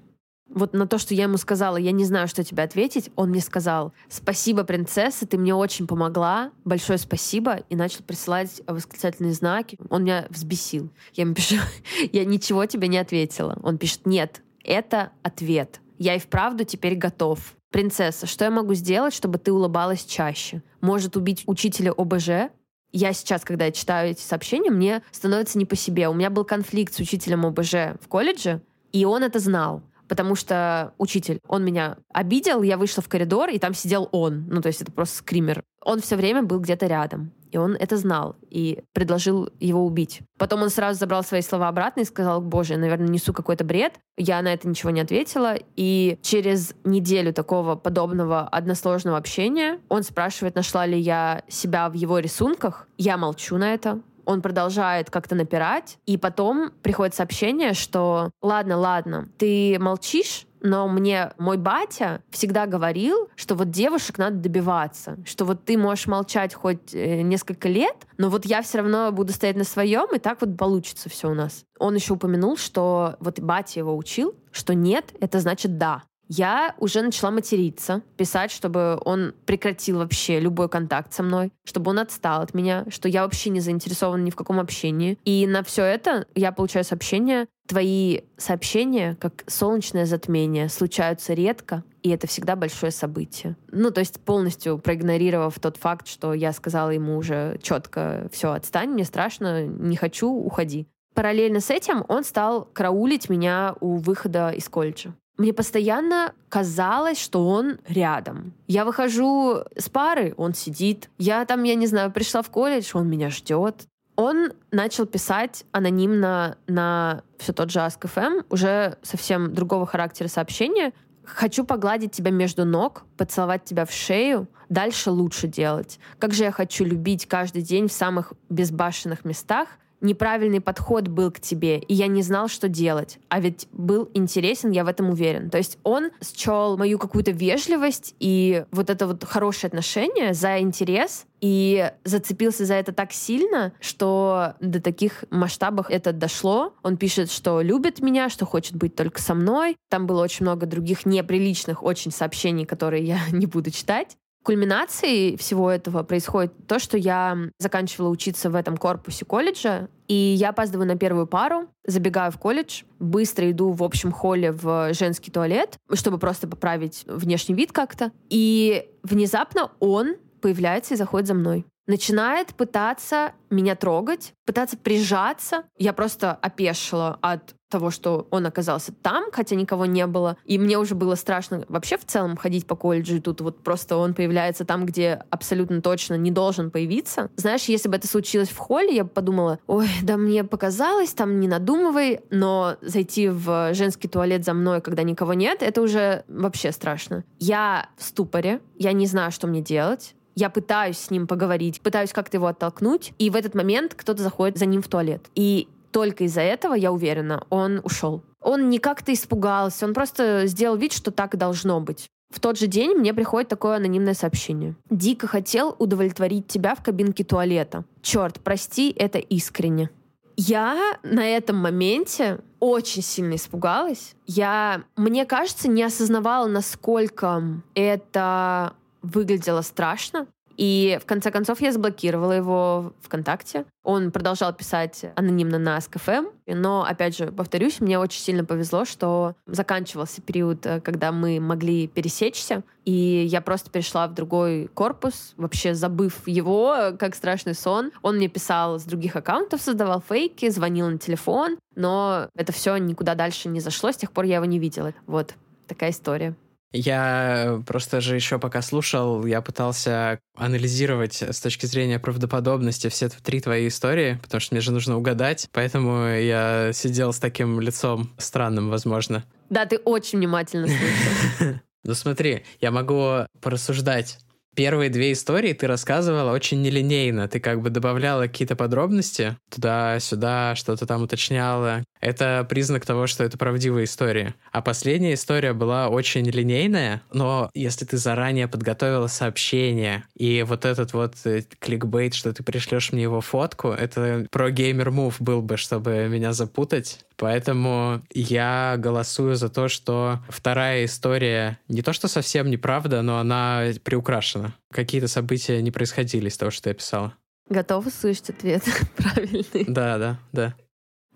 [0.48, 3.40] Вот на то, что я ему сказала, я не знаю, что тебе ответить, он мне
[3.40, 9.78] сказал, спасибо, принцесса, ты мне очень помогла, большое спасибо, и начал присылать восклицательные знаки.
[9.88, 10.90] Он меня взбесил.
[11.14, 11.56] Я ему пишу,
[12.12, 13.58] я ничего тебе не ответила.
[13.62, 15.80] Он пишет, нет, это ответ.
[15.98, 17.54] Я и вправду теперь готов.
[17.70, 20.62] Принцесса, что я могу сделать, чтобы ты улыбалась чаще?
[20.82, 22.50] Может убить учителя ОБЖ?
[22.92, 26.08] Я сейчас, когда я читаю эти сообщения, мне становится не по себе.
[26.08, 28.60] У меня был конфликт с учителем ОБЖ в колледже,
[28.92, 33.58] и он это знал потому что учитель, он меня обидел, я вышла в коридор, и
[33.58, 34.46] там сидел он.
[34.48, 35.62] Ну, то есть это просто скример.
[35.84, 37.32] Он все время был где-то рядом.
[37.52, 40.22] И он это знал и предложил его убить.
[40.38, 44.00] Потом он сразу забрал свои слова обратно и сказал, боже, я, наверное, несу какой-то бред.
[44.16, 45.56] Я на это ничего не ответила.
[45.76, 52.18] И через неделю такого подобного односложного общения он спрашивает, нашла ли я себя в его
[52.18, 52.88] рисунках.
[52.96, 59.28] Я молчу на это он продолжает как-то напирать, и потом приходит сообщение, что ладно, ладно,
[59.38, 65.64] ты молчишь, но мне мой батя всегда говорил, что вот девушек надо добиваться, что вот
[65.64, 69.64] ты можешь молчать хоть э, несколько лет, но вот я все равно буду стоять на
[69.64, 71.64] своем, и так вот получится все у нас.
[71.78, 77.02] Он еще упомянул, что вот батя его учил, что нет, это значит да я уже
[77.02, 82.54] начала материться, писать, чтобы он прекратил вообще любой контакт со мной, чтобы он отстал от
[82.54, 85.18] меня, что я вообще не заинтересована ни в каком общении.
[85.26, 87.48] И на все это я получаю сообщение.
[87.68, 93.56] Твои сообщения, как солнечное затмение, случаются редко, и это всегда большое событие.
[93.70, 98.90] Ну, то есть полностью проигнорировав тот факт, что я сказала ему уже четко, все, отстань,
[98.90, 100.88] мне страшно, не хочу, уходи.
[101.14, 105.14] Параллельно с этим он стал караулить меня у выхода из колледжа.
[105.38, 108.52] Мне постоянно казалось, что он рядом.
[108.66, 111.10] Я выхожу с пары, он сидит.
[111.18, 113.86] Я там, я не знаю, пришла в колледж, он меня ждет.
[114.16, 120.92] Он начал писать анонимно на все тот же Ask.fm, уже совсем другого характера сообщения.
[121.24, 125.98] «Хочу погладить тебя между ног, поцеловать тебя в шею, дальше лучше делать.
[126.18, 129.68] Как же я хочу любить каждый день в самых безбашенных местах,
[130.02, 133.18] неправильный подход был к тебе, и я не знал, что делать.
[133.28, 135.50] А ведь был интересен, я в этом уверен.
[135.50, 141.26] То есть он счел мою какую-то вежливость и вот это вот хорошее отношение за интерес,
[141.42, 146.72] и зацепился за это так сильно, что до таких масштабов это дошло.
[146.84, 149.76] Он пишет, что любит меня, что хочет быть только со мной.
[149.90, 154.16] Там было очень много других неприличных очень сообщений, которые я не буду читать.
[154.42, 160.50] Кульминацией всего этого происходит то, что я заканчивала учиться в этом корпусе колледжа, и я
[160.50, 165.78] опаздываю на первую пару, забегаю в колледж, быстро иду в общем холле в женский туалет,
[165.92, 168.10] чтобы просто поправить внешний вид как-то.
[168.28, 175.64] И внезапно он появляется и заходит за мной начинает пытаться меня трогать, пытаться прижаться.
[175.76, 180.36] Я просто опешила от того, что он оказался там, хотя никого не было.
[180.44, 183.96] И мне уже было страшно вообще в целом ходить по колледжу, и тут вот просто
[183.96, 187.30] он появляется там, где абсолютно точно не должен появиться.
[187.36, 191.40] Знаешь, если бы это случилось в холле, я бы подумала, ой, да мне показалось, там
[191.40, 196.72] не надумывай, но зайти в женский туалет за мной, когда никого нет, это уже вообще
[196.72, 197.24] страшно.
[197.38, 202.12] Я в ступоре, я не знаю, что мне делать я пытаюсь с ним поговорить, пытаюсь
[202.12, 205.22] как-то его оттолкнуть, и в этот момент кто-то заходит за ним в туалет.
[205.34, 208.22] И только из-за этого, я уверена, он ушел.
[208.40, 212.08] Он не как-то испугался, он просто сделал вид, что так должно быть.
[212.30, 214.74] В тот же день мне приходит такое анонимное сообщение.
[214.88, 217.84] «Дико хотел удовлетворить тебя в кабинке туалета.
[218.00, 219.90] Черт, прости, это искренне».
[220.36, 224.14] Я на этом моменте очень сильно испугалась.
[224.26, 227.42] Я, мне кажется, не осознавала, насколько
[227.74, 230.26] это выглядело страшно.
[230.56, 233.64] И в конце концов я заблокировала его ВКонтакте.
[233.82, 239.34] Он продолжал писать анонимно на СКФМ, но, опять же, повторюсь, мне очень сильно повезло, что
[239.46, 245.74] заканчивался период, э, когда мы могли пересечься, и я просто перешла в другой корпус, вообще
[245.74, 247.90] забыв его, э, как страшный сон.
[248.02, 253.14] Он мне писал с других аккаунтов, создавал фейки, звонил на телефон, но это все никуда
[253.14, 254.92] дальше не зашло, с тех пор я его не видела.
[255.06, 255.34] Вот
[255.66, 256.36] такая история.
[256.72, 263.40] Я просто же еще пока слушал, я пытался анализировать с точки зрения правдоподобности все три
[263.40, 268.70] твои истории, потому что мне же нужно угадать, поэтому я сидел с таким лицом странным,
[268.70, 269.24] возможно.
[269.50, 271.54] Да, ты очень внимательно слушал.
[271.84, 274.20] Ну смотри, я могу порассуждать
[274.54, 277.26] Первые две истории ты рассказывала очень нелинейно.
[277.26, 281.84] Ты как бы добавляла какие-то подробности туда-сюда, что-то там уточняла.
[282.02, 284.34] Это признак того, что это правдивая история.
[284.50, 290.92] А последняя история была очень линейная, но если ты заранее подготовила сообщение, и вот этот
[290.92, 295.56] вот э, кликбейт, что ты пришлешь мне его фотку, это про геймер мув был бы,
[295.56, 302.50] чтобы меня запутать Поэтому я голосую за то, что вторая история не то, что совсем
[302.50, 304.54] неправда, но она приукрашена.
[304.72, 307.14] Какие-то события не происходили из того, что я писала.
[307.48, 308.64] Готова слышать ответ
[308.96, 309.64] правильный?
[309.68, 310.54] Да, да, да.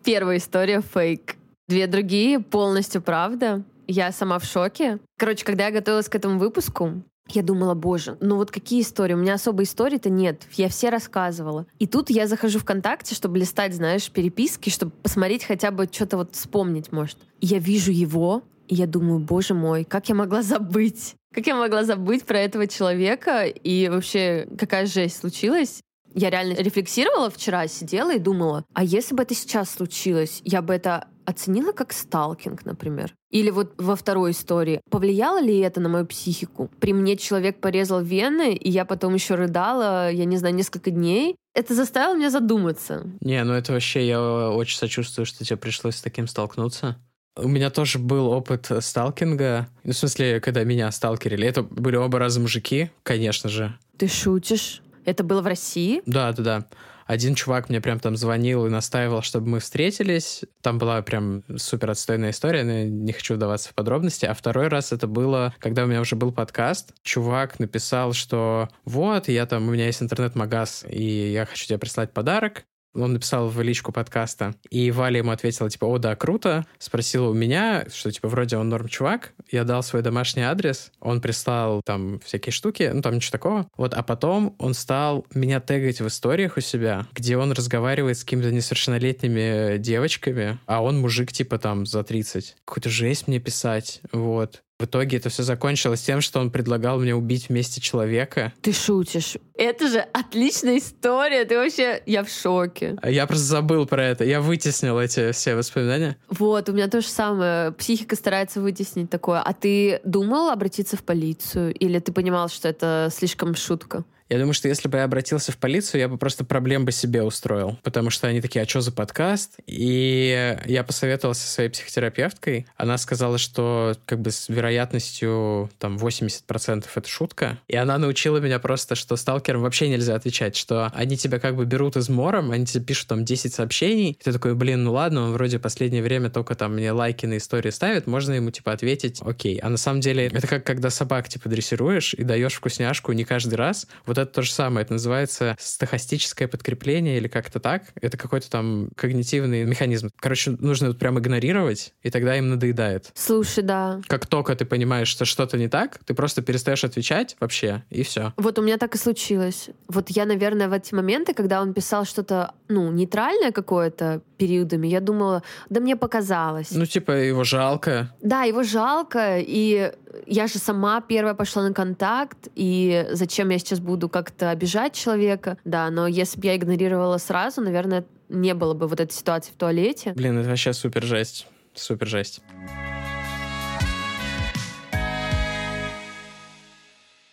[0.07, 1.35] Первая история фейк.
[1.66, 3.64] Две другие полностью правда.
[3.88, 5.01] Я сама в шоке.
[5.19, 9.14] Короче, когда я готовилась к этому выпуску, я думала, боже, ну вот какие истории?
[9.14, 10.45] У меня особой истории-то нет.
[10.53, 11.66] Я все рассказывала.
[11.81, 16.37] И тут я захожу ВКонтакте, чтобы листать, знаешь, переписки, чтобы посмотреть хотя бы что-то вот
[16.37, 17.19] вспомнить, может.
[17.40, 21.16] И я вижу его, и я думаю, боже мой, как я могла забыть?
[21.35, 23.47] Как я могла забыть про этого человека?
[23.47, 25.81] И вообще, какая жесть случилась?
[26.14, 30.75] Я реально рефлексировала вчера, сидела и думала, а если бы это сейчас случилось, я бы
[30.75, 33.14] это оценила как сталкинг, например.
[33.31, 34.81] Или вот во второй истории.
[34.90, 36.71] Повлияло ли это на мою психику?
[36.81, 41.37] При мне человек порезал вены, и я потом еще рыдала, я не знаю, несколько дней.
[41.55, 43.05] Это заставило меня задуматься.
[43.21, 46.97] Не, ну это вообще я очень сочувствую, что тебе пришлось с таким столкнуться.
[47.38, 49.69] У меня тоже был опыт сталкинга.
[49.85, 51.47] Ну, в смысле, когда меня сталкерили.
[51.47, 53.75] Это были оба раза мужики, конечно же.
[53.99, 54.81] Ты шутишь?
[55.07, 56.03] Это было в России?
[56.05, 56.66] Да, да, да.
[57.07, 60.45] Один чувак мне прям там звонил и настаивал, чтобы мы встретились.
[60.61, 64.27] Там была прям супер отстойная история, но не хочу вдаваться в подробности.
[64.27, 66.92] А второй раз это было, когда у меня уже был подкаст.
[67.03, 72.12] Чувак написал, что вот, я там, у меня есть интернет-магаз, и я хочу тебе прислать
[72.12, 72.64] подарок
[73.03, 76.67] он написал в личку подкаста, и Валя ему ответила, типа, о, да, круто.
[76.79, 79.33] Спросила у меня, что, типа, вроде он норм чувак.
[79.51, 83.69] Я дал свой домашний адрес, он прислал там всякие штуки, ну, там ничего такого.
[83.77, 88.25] Вот, а потом он стал меня тегать в историях у себя, где он разговаривает с
[88.25, 92.57] какими-то несовершеннолетними девочками, а он мужик, типа, там, за 30.
[92.65, 94.63] Какую-то жесть мне писать, вот.
[94.79, 98.53] В итоге это все закончилось тем, что он предлагал мне убить вместе человека.
[98.61, 99.37] Ты шутишь.
[99.55, 101.47] Это же отличная история.
[101.47, 102.03] Ты вообще...
[102.05, 102.99] Я в шоке.
[103.03, 104.25] Я просто забыл про это.
[104.25, 106.19] Я вытеснил эти все воспоминания.
[106.29, 107.73] Вот, у меня то же самое.
[107.73, 109.41] Психика старается вытеснить такое.
[109.41, 111.73] А ты думал обратиться в полицию?
[111.73, 114.05] Или ты понимал, что это слишком шутка?
[114.29, 117.23] Я думаю, что если бы я обратился в полицию, я бы просто проблем бы себе
[117.23, 117.79] устроил.
[117.83, 119.59] Потому что они такие, а что за подкаст?
[119.67, 122.67] И я посоветовался со своей психотерапевткой.
[122.77, 127.59] Она сказала, что как бы с вероятностью там 80% это шутка.
[127.69, 131.65] И она научила меня просто, что сталкерам вообще нельзя отвечать, что они тебя как бы
[131.65, 135.33] берут измором, они тебе пишут там 10 сообщений, и ты такой, блин, ну ладно, он
[135.33, 139.59] вроде последнее время только там мне лайки на истории ставит, можно ему типа ответить, окей.
[139.59, 143.55] А на самом деле это как когда собак типа дрессируешь и даешь вкусняшку не каждый
[143.55, 143.87] раз.
[144.05, 144.85] Вот вот это то же самое.
[144.85, 147.83] Это называется стохастическое подкрепление или как-то так.
[148.00, 150.11] Это какой-то там когнитивный механизм.
[150.18, 153.11] Короче, нужно вот прям игнорировать, и тогда им надоедает.
[153.14, 154.00] Слушай, да.
[154.09, 158.33] Как только ты понимаешь, что что-то не так, ты просто перестаешь отвечать вообще, и все.
[158.37, 159.70] Вот у меня так и случилось.
[159.88, 165.00] Вот я, наверное, в эти моменты, когда он писал что-то, ну, нейтральное какое-то периодами, я
[165.00, 166.70] думала, да мне показалось.
[166.70, 168.14] Ну, типа, его жалко.
[168.22, 169.92] Да, его жалко, и
[170.26, 175.59] я же сама первая пошла на контакт, и зачем я сейчас буду как-то обижать человека?
[175.64, 179.57] Да, но если бы я игнорировала сразу, наверное, не было бы вот этой ситуации в
[179.57, 180.12] туалете.
[180.14, 181.47] Блин, это вообще супер жесть.
[181.75, 182.40] Супер жесть.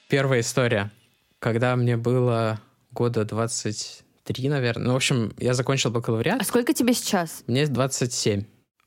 [0.09, 0.91] Первая история.
[1.39, 2.59] Когда мне было
[2.91, 4.87] года 23, наверное.
[4.87, 6.39] Ну, в общем, я закончил бакалавриат.
[6.39, 7.43] А сколько тебе сейчас?
[7.47, 8.43] Мне 27.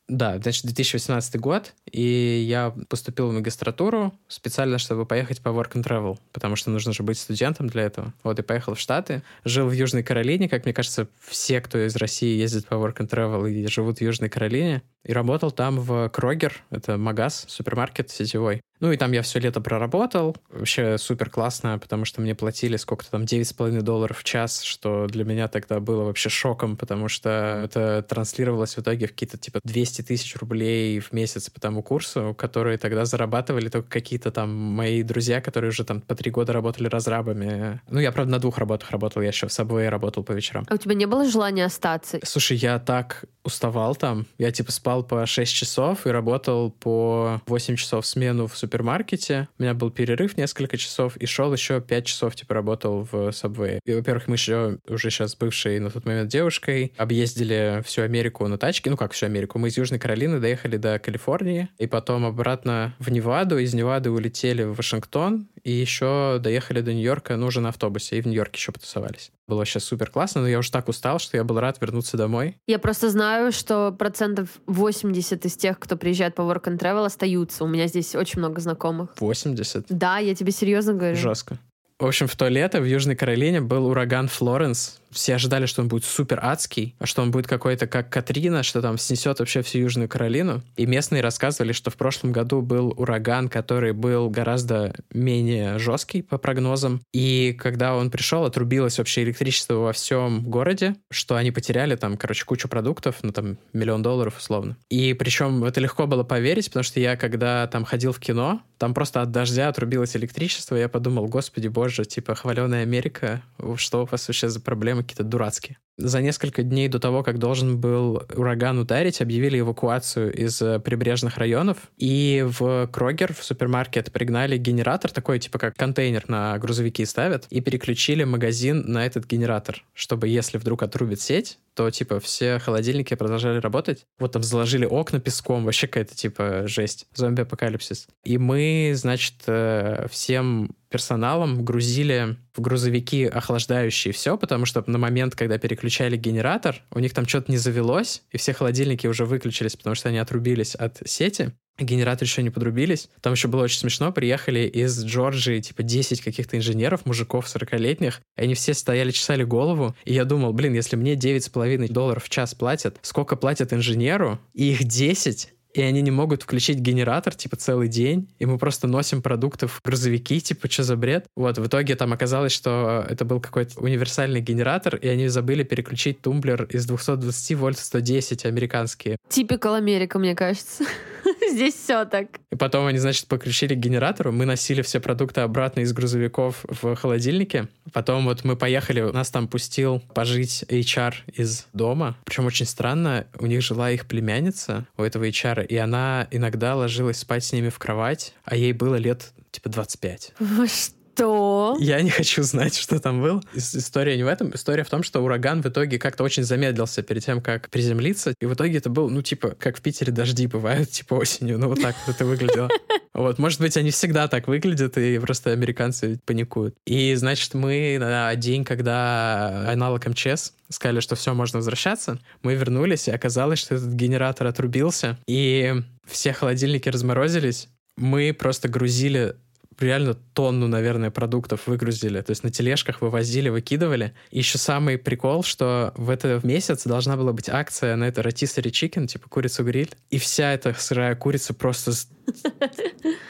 [0.09, 5.83] Да, значит, 2018 год, и я поступил в магистратуру специально, чтобы поехать по work and
[5.83, 8.15] travel, потому что нужно же быть студентом для этого.
[8.23, 9.23] Вот, и поехал в Штаты.
[9.45, 13.09] Жил в Южной Каролине, как мне кажется, все, кто из России ездит по work and
[13.09, 14.83] travel и живут в Южной Каролине.
[15.07, 18.61] И работал там в Крогер, это магаз, супермаркет сетевой.
[18.81, 20.37] Ну и там я все лето проработал.
[20.51, 25.25] Вообще супер классно, потому что мне платили сколько-то там 9,5 долларов в час, что для
[25.25, 30.03] меня тогда было вообще шоком, потому что это транслировалось в итоге в какие-то типа 200
[30.03, 35.41] тысяч рублей в месяц по тому курсу, которые тогда зарабатывали только какие-то там мои друзья,
[35.41, 37.81] которые уже там по три года работали разрабами.
[37.89, 39.23] Ну, я, правда, на двух работах работал.
[39.23, 40.67] Я еще в Subway работал по вечерам.
[40.69, 42.19] А у тебя не было желания остаться?
[42.25, 44.27] Слушай, я так уставал там.
[44.39, 49.49] Я типа спал по 6 часов и работал по 8 часов в смену в супермаркете.
[49.59, 53.81] У меня был перерыв несколько часов и шел еще 5 часов типа работал в Subway.
[53.85, 58.59] И, во-первых, мы еще уже сейчас бывшей на тот момент девушкой объездили всю Америку на
[58.59, 58.91] тачке.
[58.91, 59.59] Ну как всю Америку?
[59.59, 63.59] Мы из Южной Каролины доехали до Калифорнии и потом обратно в Неваду.
[63.59, 68.19] Из Невады улетели в Вашингтон и еще доехали до Нью-Йорка, ну уже на автобусе.
[68.19, 69.33] И в Нью-Йорке еще потусовались.
[69.49, 72.57] Было сейчас супер классно, но я уже так устал, что я был рад вернуться домой.
[72.69, 77.65] Я просто знаю, что процентов 80 из тех, кто приезжает по work and travel, остаются.
[77.65, 79.17] У меня здесь очень много знакомых.
[79.19, 79.87] 80?
[79.89, 81.17] Да, я тебе серьезно говорю.
[81.17, 81.59] Жестко.
[81.99, 85.89] В общем, в то лето в Южной Каролине был ураган Флоренс, все ожидали, что он
[85.89, 89.79] будет супер адский, а что он будет какой-то как Катрина, что там снесет вообще всю
[89.79, 90.63] Южную Каролину.
[90.77, 96.39] И местные рассказывали, что в прошлом году был ураган, который был гораздо менее жесткий по
[96.39, 97.01] прогнозам.
[97.13, 102.45] И когда он пришел, отрубилось вообще электричество во всем городе, что они потеряли там, короче,
[102.45, 104.77] кучу продуктов, ну там миллион долларов условно.
[104.91, 108.93] И причем это легко было поверить, потому что я когда там ходил в кино, там
[108.93, 113.43] просто от дождя отрубилось электричество, я подумал, господи боже, типа, хваленая Америка,
[113.77, 115.79] что у вас вообще за проблемы какие-то дурацкие?
[115.99, 121.39] За несколько дней до того, как должен был ураган ударить, объявили эвакуацию из э, прибрежных
[121.39, 127.47] районов, и в Крогер, в супермаркет, пригнали генератор, такой типа как контейнер на грузовики ставят,
[127.49, 133.15] и переключили магазин на этот генератор, чтобы если вдруг отрубит сеть, то, типа, все холодильники
[133.15, 134.07] продолжали работать.
[134.19, 137.07] Вот там заложили окна песком, вообще какая-то, типа, жесть.
[137.15, 138.09] Зомби-апокалипсис.
[138.25, 145.35] И мы, значит, э, всем персоналом грузили в грузовики охлаждающие все, потому что на момент,
[145.35, 149.95] когда переключали генератор, у них там что-то не завелось, и все холодильники уже выключились, потому
[149.95, 153.11] что они отрубились от сети генераторы еще не подрубились.
[153.21, 154.11] Там еще было очень смешно.
[154.11, 158.23] Приехали из Джорджии, типа, 10 каких-то инженеров, мужиков 40-летних.
[158.39, 159.95] И они все стояли, чесали голову.
[160.07, 164.39] И я думал, блин, если мне 9,5 долларов в час платят, сколько платят инженеру?
[164.55, 168.87] И их 10, и они не могут включить генератор, типа, целый день, и мы просто
[168.87, 171.27] носим продукты в грузовики, типа, что за бред?
[171.37, 176.23] Вот, в итоге там оказалось, что это был какой-то универсальный генератор, и они забыли переключить
[176.23, 179.19] тумблер из 220 вольт в 110 американские.
[179.29, 180.85] Типикал Америка, мне кажется.
[181.53, 182.29] Здесь все так.
[182.51, 186.97] И потом они, значит, подключили к генератору, мы носили все продукты обратно из грузовиков в
[186.97, 187.69] холодильнике.
[187.93, 192.17] Потом вот мы поехали, нас там пустил пожить HR из дома.
[192.25, 197.19] Причем очень странно, у них жила их племянница, у этого HR, и она иногда ложилась
[197.19, 200.33] спать с ними в кровать, а ей было лет типа 25.
[200.67, 200.97] Что?
[201.17, 201.79] Что?
[201.81, 203.41] Я не хочу знать, что там было.
[203.55, 204.55] История не в этом.
[204.55, 208.35] История в том, что ураган в итоге как-то очень замедлился перед тем, как приземлиться.
[208.39, 211.59] И в итоге это был, ну, типа, как в Питере дожди бывают, типа осенью.
[211.59, 212.69] Ну, вот так вот это выглядело.
[213.17, 216.75] Вот, может быть, они всегда так выглядят, и просто американцы паникуют.
[216.85, 223.09] И, значит, мы на день, когда аналог МЧС сказали, что все, можно возвращаться, мы вернулись,
[223.09, 227.69] и оказалось, что этот генератор отрубился, и все холодильники разморозились.
[227.97, 229.37] Мы просто грузили
[229.79, 232.21] реально тонну, наверное, продуктов выгрузили.
[232.21, 234.15] То есть на тележках вывозили, выкидывали.
[234.31, 238.71] И еще самый прикол, что в этот месяц должна была быть акция на это rotisserie
[238.71, 239.95] chicken, типа курицу-гриль.
[240.11, 241.93] И вся эта сырая курица просто...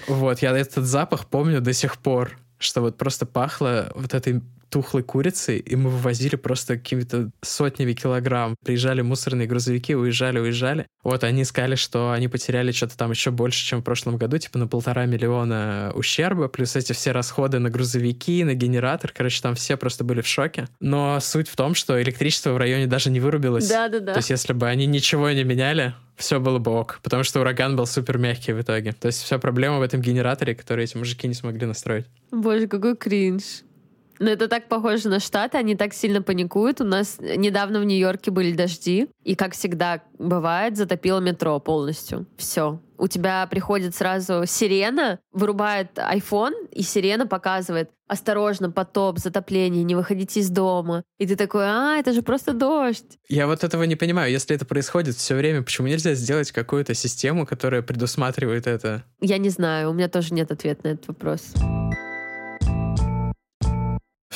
[0.08, 4.40] Вот, я этот запах помню до сих пор что вот просто пахло вот этой
[4.70, 8.56] тухлой курицей, и мы вывозили просто какими-то сотнями килограмм.
[8.64, 10.86] Приезжали мусорные грузовики, уезжали, уезжали.
[11.02, 14.58] Вот они сказали, что они потеряли что-то там еще больше, чем в прошлом году, типа
[14.58, 19.12] на полтора миллиона ущерба, плюс эти все расходы на грузовики, на генератор.
[19.14, 20.68] Короче, там все просто были в шоке.
[20.80, 23.68] Но суть в том, что электричество в районе даже не вырубилось.
[23.68, 24.12] Да-да-да.
[24.12, 27.76] То есть если бы они ничего не меняли, все было бы ок, потому что ураган
[27.76, 28.92] был супер мягкий в итоге.
[28.92, 32.06] То есть вся проблема в этом генераторе, который эти мужики не смогли настроить.
[32.30, 33.62] Боже, какой кринж.
[34.18, 36.80] Но это так похоже на Штаты, они так сильно паникуют.
[36.80, 42.26] У нас недавно в Нью-Йорке были дожди, и, как всегда бывает, затопило метро полностью.
[42.36, 42.80] Все.
[42.98, 50.40] У тебя приходит сразу сирена, вырубает iPhone, и сирена показывает «Осторожно, потоп, затопление, не выходите
[50.40, 51.02] из дома».
[51.18, 53.18] И ты такой «А, это же просто дождь».
[53.28, 54.30] Я вот этого не понимаю.
[54.30, 59.04] Если это происходит все время, почему нельзя сделать какую-то систему, которая предусматривает это?
[59.20, 61.52] Я не знаю, у меня тоже нет ответа на этот вопрос.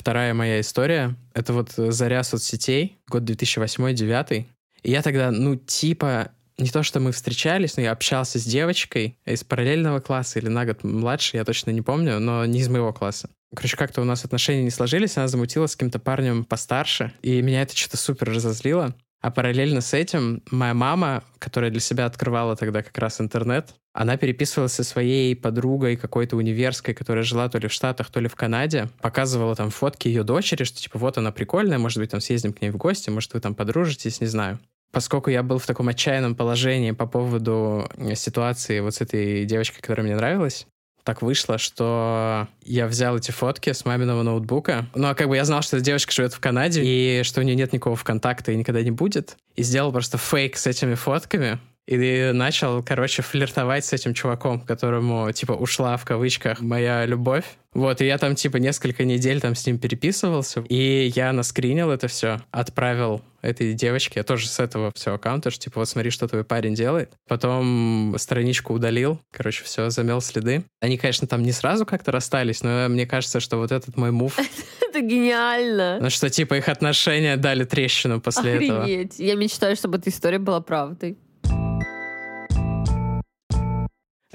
[0.00, 4.46] Вторая моя история— это вот заря соцсетей, год 2008-2009.
[4.82, 9.18] И я тогда, ну, типа, не то, что мы встречались, но я общался с девочкой
[9.26, 12.94] из параллельного класса или на год младше, я точно не помню, но не из моего
[12.94, 13.28] класса.
[13.54, 17.60] Короче, как-то у нас отношения не сложились, она замутила с каким-то парнем постарше, и меня
[17.60, 18.94] это что-то супер разозлило.
[19.20, 24.16] А параллельно с этим моя мама, которая для себя открывала тогда как раз интернет, она
[24.16, 28.34] переписывалась со своей подругой какой-то универской, которая жила то ли в Штатах, то ли в
[28.34, 32.54] Канаде, показывала там фотки ее дочери, что типа вот она прикольная, может быть, там съездим
[32.54, 34.58] к ней в гости, может, вы там подружитесь, не знаю.
[34.92, 40.04] Поскольку я был в таком отчаянном положении по поводу ситуации вот с этой девочкой, которая
[40.04, 40.66] мне нравилась,
[41.04, 44.86] так вышло, что я взял эти фотки с маминого ноутбука.
[44.94, 47.44] Ну, а как бы я знал, что эта девочка живет в Канаде, и что у
[47.44, 49.36] нее нет никакого ВКонтакта и никогда не будет.
[49.56, 51.58] И сделал просто фейк с этими фотками.
[51.90, 57.44] И начал, короче, флиртовать с этим чуваком, которому, типа, ушла в кавычках моя любовь.
[57.74, 62.06] Вот, и я там, типа, несколько недель там с ним переписывался, и я наскринил это
[62.06, 66.28] все, отправил этой девочке, я тоже с этого все аккаунта, что, типа, вот смотри, что
[66.28, 67.12] твой парень делает.
[67.26, 70.64] Потом страничку удалил, короче, все, замел следы.
[70.80, 74.38] Они, конечно, там не сразу как-то расстались, но мне кажется, что вот этот мой мув...
[74.88, 75.98] Это гениально.
[76.00, 78.82] Ну, что, типа, их отношения дали трещину после этого.
[78.82, 79.18] Охренеть.
[79.18, 81.16] Я мечтаю, чтобы эта история была правдой.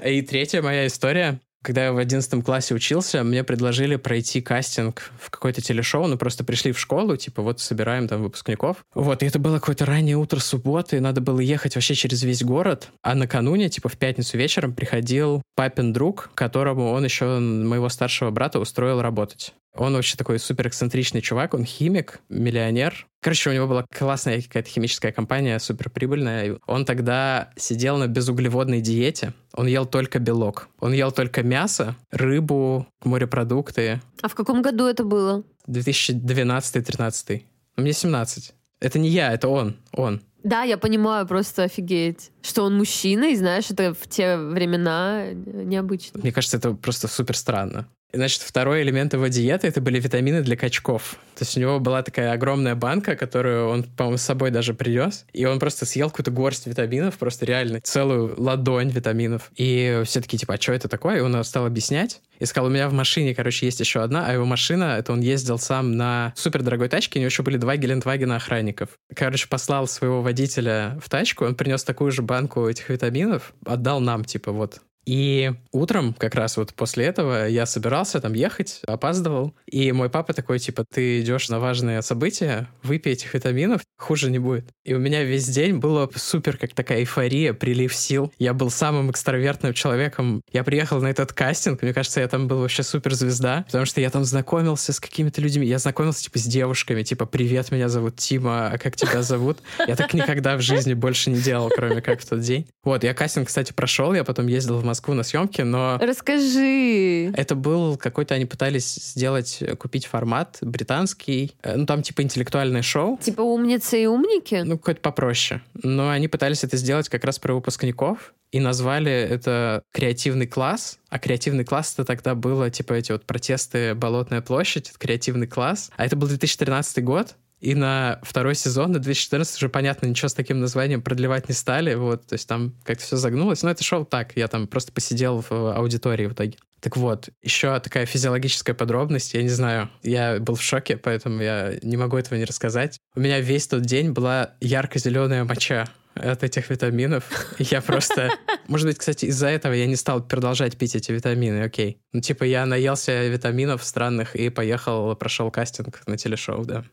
[0.06, 1.40] И третья моя история.
[1.64, 6.44] Когда я в одиннадцатом классе учился, мне предложили пройти кастинг в какое-то телешоу, ну просто
[6.44, 8.84] пришли в школу, типа вот собираем там выпускников.
[8.94, 12.44] Вот, и это было какое-то раннее утро субботы, и надо было ехать вообще через весь
[12.44, 12.90] город.
[13.02, 18.60] А накануне, типа в пятницу вечером, приходил папин друг, которому он еще моего старшего брата
[18.60, 19.54] устроил работать.
[19.78, 23.06] Он вообще такой супер эксцентричный чувак, он химик, миллионер.
[23.20, 26.58] Короче, у него была классная какая-то химическая компания, супер прибыльная.
[26.66, 29.32] Он тогда сидел на безуглеводной диете.
[29.52, 30.68] Он ел только белок.
[30.78, 34.00] Он ел только мясо, рыбу, морепродукты.
[34.22, 35.42] А в каком году это было?
[35.68, 37.42] 2012-2013.
[37.76, 38.54] Мне 17.
[38.80, 39.76] Это не я, это он.
[39.92, 40.22] Он.
[40.46, 42.30] Да, я понимаю, просто офигеть.
[42.40, 46.20] Что он мужчина, и знаешь, это в те времена необычно.
[46.20, 47.88] Мне кажется, это просто супер странно.
[48.16, 51.16] Значит, второй элемент его диеты— это были витамины для качков.
[51.34, 55.26] То есть у него была такая огромная банка, которую он, по-моему, с собой даже привез,
[55.34, 59.50] и он просто съел какую-то горсть витаминов, просто реально целую ладонь витаминов.
[59.56, 61.18] И все таки типа, а что это такое?
[61.18, 62.22] И он стал объяснять.
[62.38, 65.20] И сказал, у меня в машине, короче, есть еще одна, а его машина, это он
[65.20, 68.90] ездил сам на супер дорогой тачке, у него еще были два Гелендвагена охранников.
[69.14, 74.24] Короче, послал своего водителя в тачку, он принес такую же банку этих витаминов, отдал нам,
[74.24, 79.54] типа, вот, и утром, как раз вот после этого, я собирался там ехать, опаздывал.
[79.66, 84.40] И мой папа такой, типа, ты идешь на важные события, выпей этих витаминов, хуже не
[84.40, 84.66] будет.
[84.84, 88.32] И у меня весь день было супер как такая эйфория, прилив сил.
[88.38, 90.42] Я был самым экстравертным человеком.
[90.52, 94.00] Я приехал на этот кастинг, мне кажется, я там был вообще супер звезда, потому что
[94.00, 95.66] я там знакомился с какими-то людьми.
[95.66, 99.58] Я знакомился, типа, с девушками, типа, привет, меня зовут Тима, а как тебя зовут?
[99.86, 102.66] Я так никогда в жизни больше не делал, кроме как в тот день.
[102.82, 105.98] Вот, я кастинг, кстати, прошел, я потом ездил в Москву Москву на съемки, но...
[106.00, 107.30] Расскажи.
[107.36, 113.18] Это был какой-то, они пытались сделать, купить формат британский, э, ну там типа интеллектуальное шоу.
[113.18, 114.62] Типа умницы и умники?
[114.64, 115.60] Ну, какой-то попроще.
[115.74, 121.18] Но они пытались это сделать как раз про выпускников, и назвали это креативный класс, а
[121.18, 126.16] креативный класс это тогда было типа эти вот протесты Болотная площадь, креативный класс, а это
[126.16, 131.00] был 2013 год, и на второй сезон, на 2014 уже, понятно, ничего с таким названием
[131.00, 131.94] продлевать не стали.
[131.94, 133.62] Вот, то есть там как-то все загнулось.
[133.62, 134.36] Но это шоу так.
[134.36, 136.58] Я там просто посидел в аудитории в итоге.
[136.80, 139.32] Так вот, еще такая физиологическая подробность.
[139.34, 142.98] Я не знаю, я был в шоке, поэтому я не могу этого не рассказать.
[143.14, 147.24] У меня весь тот день была ярко-зеленая моча от этих витаминов.
[147.58, 148.30] Я просто...
[148.68, 152.00] Может быть, кстати, из-за этого я не стал продолжать пить эти витамины, окей.
[152.12, 156.84] Ну, типа, я наелся витаминов странных и поехал, прошел кастинг на телешоу, да.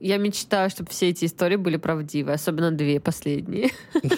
[0.00, 3.70] Я мечтаю, чтобы все эти истории были правдивы, особенно две последние.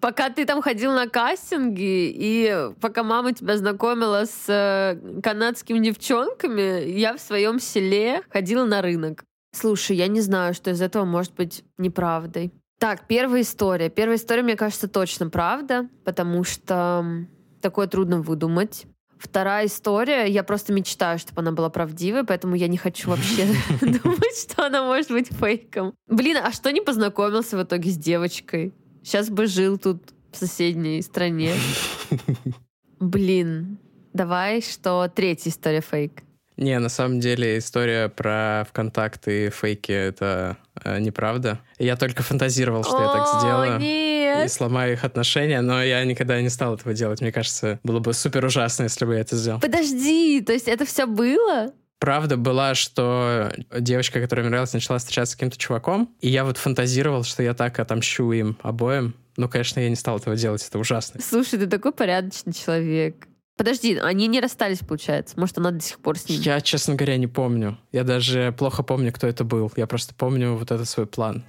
[0.00, 6.88] Пока ты там ходил на кастинги, и пока мама тебя знакомила с э, канадскими девчонками,
[6.88, 9.24] я в своем селе ходила на рынок.
[9.52, 12.52] Слушай, я не знаю, что из этого может быть неправдой.
[12.78, 13.90] Так, первая история.
[13.90, 17.04] Первая история, мне кажется, точно правда, потому что
[17.60, 18.86] такое трудно выдумать.
[19.18, 23.46] Вторая история, я просто мечтаю, чтобы она была правдивой, поэтому я не хочу вообще
[23.80, 25.94] думать, что она может быть фейком.
[26.06, 28.72] Блин, а что не познакомился в итоге с девочкой?
[29.02, 31.54] Сейчас бы жил тут в соседней стране.
[33.00, 33.78] Блин,
[34.12, 36.22] давай, что третья история фейк.
[36.58, 41.60] Не, на самом деле история про ВКонтакт и фейки— это э, неправда.
[41.78, 43.78] Я только фантазировал, что О, я так сделаю.
[43.78, 44.46] Нет.
[44.46, 47.20] И сломаю их отношения, но я никогда не стал этого делать.
[47.20, 49.60] Мне кажется, было бы супер ужасно, если бы я это сделал.
[49.60, 51.72] Подожди, то есть это все было?
[52.00, 56.56] Правда была, что девочка, которая мне нравилась, начала встречаться с каким-то чуваком, и я вот
[56.56, 59.14] фантазировал, что я так отомщу им обоим.
[59.36, 61.20] Ну, конечно, я не стал этого делать, это ужасно.
[61.22, 63.27] Слушай, ты такой порядочный человек.
[63.58, 65.38] Подожди, они не расстались, получается?
[65.38, 66.40] Может, она до сих пор с ним?
[66.40, 67.76] Я, честно говоря, не помню.
[67.90, 69.72] Я даже плохо помню, кто это был.
[69.74, 71.44] Я просто помню вот этот свой план.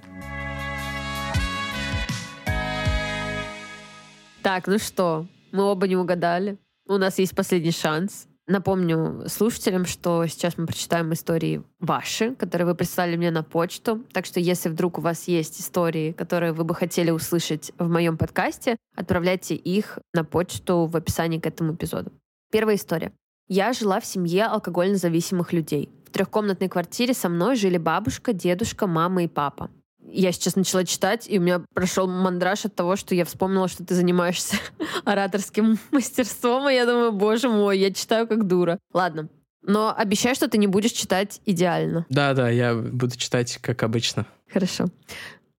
[4.42, 6.58] Так, ну что, мы оба не угадали.
[6.88, 8.26] У нас есть последний шанс.
[8.50, 14.02] Напомню слушателям, что сейчас мы прочитаем истории ваши, которые вы прислали мне на почту.
[14.12, 18.18] Так что если вдруг у вас есть истории, которые вы бы хотели услышать в моем
[18.18, 22.10] подкасте, отправляйте их на почту в описании к этому эпизоду.
[22.50, 23.12] Первая история.
[23.46, 25.88] Я жила в семье алкогольно зависимых людей.
[26.08, 29.70] В трехкомнатной квартире со мной жили бабушка, дедушка, мама и папа.
[30.12, 33.84] Я сейчас начала читать, и у меня прошел мандраж от того, что я вспомнила, что
[33.84, 34.56] ты занимаешься
[35.04, 38.78] ораторским мастерством, и я думаю, боже мой, я читаю как дура.
[38.92, 39.28] Ладно,
[39.62, 42.06] но обещай, что ты не будешь читать идеально.
[42.08, 44.26] Да, да, я буду читать как обычно.
[44.52, 44.86] Хорошо.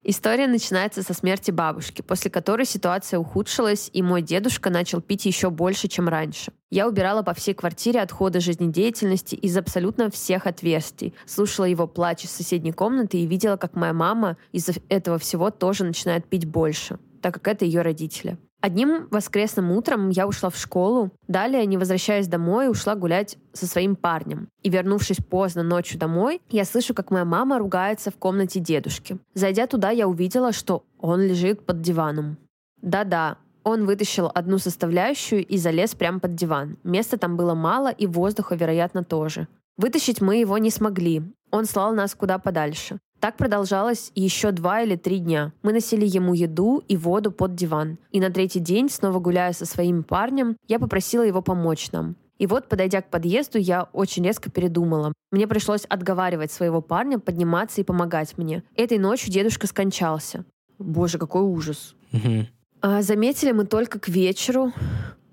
[0.04, 5.52] История начинается со смерти бабушки, после которой ситуация ухудшилась, и мой дедушка начал пить еще
[5.52, 6.52] больше, чем раньше.
[6.72, 12.32] Я убирала по всей квартире отходы жизнедеятельности из абсолютно всех отверстий, слушала его плач из
[12.32, 17.36] соседней комнаты и видела, как моя мама из-за этого всего тоже начинает пить больше, так
[17.36, 18.40] как это ее родители.
[18.62, 23.96] Одним воскресным утром я ушла в школу, далее, не возвращаясь домой, ушла гулять со своим
[23.96, 24.50] парнем.
[24.62, 29.18] И вернувшись поздно ночью домой, я слышу, как моя мама ругается в комнате дедушки.
[29.34, 32.38] Зайдя туда, я увидела, что он лежит под диваном.
[32.84, 36.78] Да-да, он вытащил одну составляющую и залез прямо под диван.
[36.84, 39.48] Места там было мало, и воздуха, вероятно, тоже.
[39.78, 41.24] Вытащить мы его не смогли.
[41.50, 43.00] Он слал нас куда подальше.
[43.22, 45.54] Так продолжалось еще два или три дня.
[45.62, 48.00] Мы носили ему еду и воду под диван.
[48.12, 52.16] И на третий день, снова гуляя со своим парнем, я попросила его помочь нам.
[52.40, 55.14] И вот, подойдя к подъезду, я очень резко передумала.
[55.32, 58.64] Мне пришлось отговаривать своего парня подниматься и помогать мне.
[58.76, 60.44] Этой ночью дедушка скончался.
[60.80, 61.94] Боже, какой ужас.
[62.82, 64.74] А, заметили мы только к вечеру.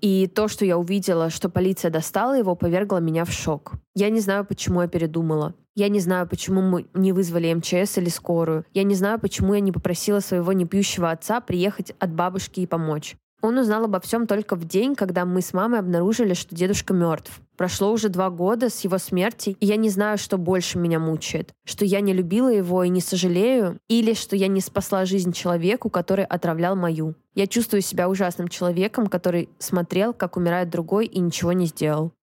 [0.01, 3.73] И то, что я увидела, что полиция достала его, повергло меня в шок.
[3.95, 5.53] Я не знаю, почему я передумала.
[5.75, 8.65] Я не знаю, почему мы не вызвали МЧС или скорую.
[8.73, 13.15] Я не знаю, почему я не попросила своего непьющего отца приехать от бабушки и помочь.
[13.41, 17.41] Он узнал обо всем только в день, когда мы с мамой обнаружили, что дедушка мертв.
[17.59, 21.51] Прошло уже два года с его смерти, и я не знаю, что больше меня мучает.
[21.65, 25.89] Что я не любила его и не сожалею, или что я не спасла жизнь человеку,
[25.89, 27.15] который отравлял мою.
[27.35, 32.13] Я чувствую себя ужасным человеком, который смотрел, как умирает другой и ничего не сделал.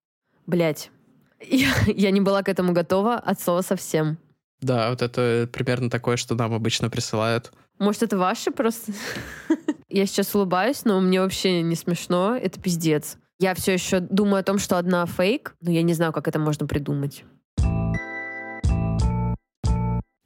[0.47, 0.91] Блять.
[1.43, 4.17] Я, я не была к этому готова от слова совсем.
[4.63, 7.53] Да, вот это примерно такое, что нам обычно присылают.
[7.79, 8.93] Может, это ваши просто?
[9.91, 12.35] Я сейчас улыбаюсь, но мне вообще не смешно.
[12.35, 13.19] Это пиздец.
[13.39, 16.39] Я все еще думаю о том, что одна фейк, но я не знаю, как это
[16.39, 17.25] можно придумать.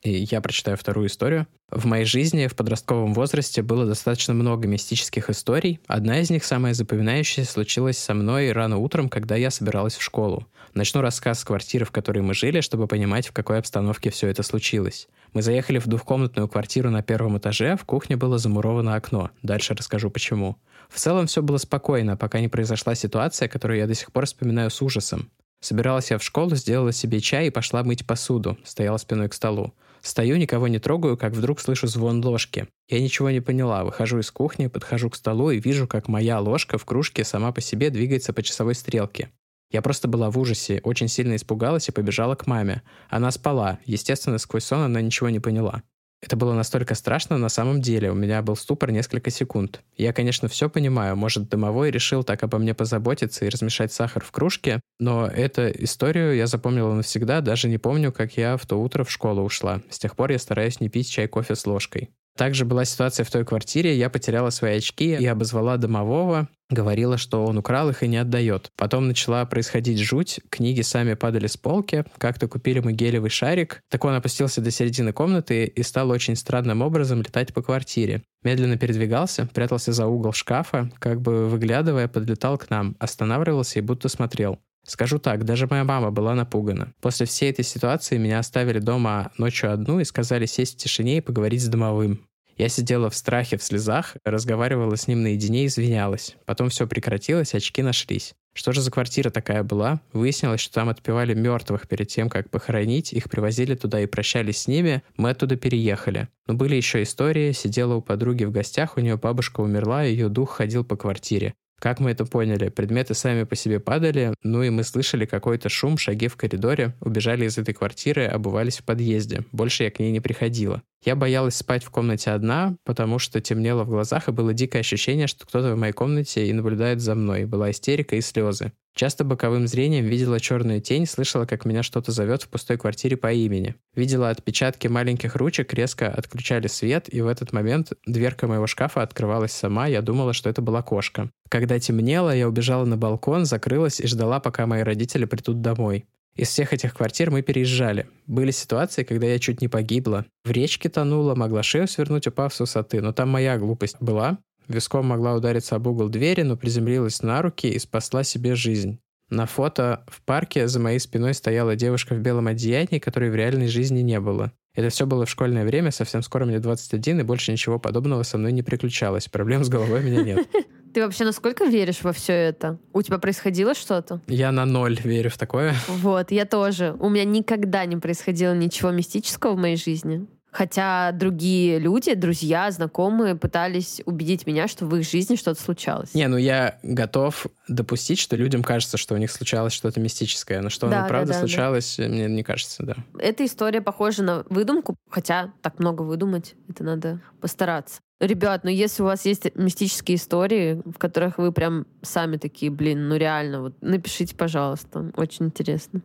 [0.03, 1.47] И я прочитаю вторую историю.
[1.71, 5.81] В моей жизни в подростковом возрасте было достаточно много мистических историй.
[5.87, 10.47] Одна из них, самая запоминающаяся, случилась со мной рано утром, когда я собиралась в школу.
[10.73, 14.43] Начну рассказ с квартиры, в которой мы жили, чтобы понимать, в какой обстановке все это
[14.43, 15.09] случилось.
[15.35, 19.31] Мы заехали в двухкомнатную квартиру на первом этаже, в кухне было замуровано окно.
[19.43, 20.57] Дальше расскажу почему.
[20.91, 24.71] В целом все было спокойно, пока не произошла ситуация, которую я до сих пор вспоминаю
[24.71, 25.31] с ужасом.
[25.61, 28.59] Собиралась я в школу, сделала себе чай и пошла мыть посуду.
[28.65, 29.75] Стояла спиной к столу.
[30.01, 32.67] Стою, никого не трогаю, как вдруг слышу звон ложки.
[32.89, 33.85] Я ничего не поняла.
[33.85, 37.61] Выхожу из кухни, подхожу к столу и вижу, как моя ложка в кружке сама по
[37.61, 39.31] себе двигается по часовой стрелке.
[39.71, 42.83] Я просто была в ужасе, очень сильно испугалась и побежала к маме.
[43.09, 43.79] Она спала.
[43.85, 45.83] Естественно, сквозь сон она ничего не поняла.
[46.23, 48.11] Это было настолько страшно на самом деле.
[48.11, 49.83] У меня был ступор несколько секунд.
[49.97, 51.17] Я, конечно, все понимаю.
[51.17, 56.37] Может, домовой решил так обо мне позаботиться и размешать сахар в кружке, но эту историю
[56.37, 59.81] я запомнила навсегда, даже не помню, как я в то утро в школу ушла.
[59.89, 62.11] С тех пор я стараюсь не пить чай, кофе с ложкой.
[62.37, 67.45] Также была ситуация в той квартире, я потеряла свои очки и обозвала домового, говорила, что
[67.45, 68.71] он украл их и не отдает.
[68.77, 74.05] Потом начала происходить жуть, книги сами падали с полки, как-то купили мы гелевый шарик, так
[74.05, 78.23] он опустился до середины комнаты и стал очень странным образом летать по квартире.
[78.43, 84.09] Медленно передвигался, прятался за угол шкафа, как бы выглядывая, подлетал к нам, останавливался и будто
[84.09, 84.61] смотрел.
[84.91, 86.93] Скажу так, даже моя мама была напугана.
[87.01, 91.21] После всей этой ситуации меня оставили дома ночью одну и сказали сесть в тишине и
[91.21, 92.27] поговорить с домовым.
[92.57, 96.35] Я сидела в страхе, в слезах, разговаривала с ним наедине и извинялась.
[96.45, 98.35] Потом все прекратилось, очки нашлись.
[98.53, 100.01] Что же за квартира такая была?
[100.13, 104.67] Выяснилось, что там отпевали мертвых перед тем, как похоронить, их привозили туда и прощались с
[104.67, 106.27] ними, мы оттуда переехали.
[106.49, 110.51] Но были еще истории, сидела у подруги в гостях, у нее бабушка умерла, ее дух
[110.51, 111.55] ходил по квартире.
[111.81, 112.69] Как мы это поняли?
[112.69, 117.47] Предметы сами по себе падали, ну и мы слышали какой-то шум, шаги в коридоре, убежали
[117.47, 119.45] из этой квартиры, обувались в подъезде.
[119.51, 120.83] Больше я к ней не приходила.
[121.03, 125.27] Я боялась спать в комнате одна, потому что темнело в глазах и было дикое ощущение,
[125.27, 127.47] что кто-то в моей комнате и наблюдает за мной.
[127.47, 128.73] Была истерика и слезы.
[128.95, 133.33] Часто боковым зрением видела черную тень, слышала, как меня что-то зовет в пустой квартире по
[133.33, 133.77] имени.
[133.95, 139.53] Видела отпечатки маленьких ручек, резко отключали свет, и в этот момент дверка моего шкафа открывалась
[139.53, 141.31] сама, я думала, что это была кошка.
[141.49, 146.05] Когда темнело, я убежала на балкон, закрылась и ждала, пока мои родители придут домой.
[146.37, 148.07] Из всех этих квартир мы переезжали.
[148.27, 150.27] Были ситуации, когда я чуть не погибла.
[150.45, 154.39] В речке тонула, могла шею свернуть, упав с высоты, но там моя глупость была.
[154.69, 159.01] Виском могла удариться об угол двери, но приземлилась на руки и спасла себе жизнь.
[159.29, 163.69] На фото в парке за моей спиной стояла девушка в белом одеянии, которой в реальной
[163.69, 164.53] жизни не было.
[164.75, 168.39] Это все было в школьное время, совсем скоро мне 21, и больше ничего подобного со
[168.39, 169.29] мной не приключалось.
[169.29, 170.49] Проблем с головой у меня нет.
[170.95, 172.79] Ты вообще насколько веришь во все это?
[172.93, 174.21] У тебя происходило что-то?
[174.27, 175.75] Я на ноль верю в такое.
[175.87, 176.97] Вот, я тоже.
[176.99, 180.27] У меня никогда не происходило ничего мистического в моей жизни.
[180.53, 186.13] Хотя другие люди, друзья, знакомые пытались убедить меня, что в их жизни что-то случалось.
[186.15, 190.61] Не, ну я готов допустить, что людям кажется, что у них случалось что-то мистическое.
[190.61, 192.09] Но что да, оно правда да, да, случалось, да.
[192.09, 192.97] мне не кажется, да.
[193.19, 198.01] Эта история похожа на выдумку, хотя так много выдумать, это надо постараться.
[198.21, 203.09] Ребят, ну если у вас есть мистические истории, в которых вы прям сами такие, блин,
[203.09, 205.11] ну реально, вот напишите, пожалуйста.
[205.17, 206.03] Очень интересно.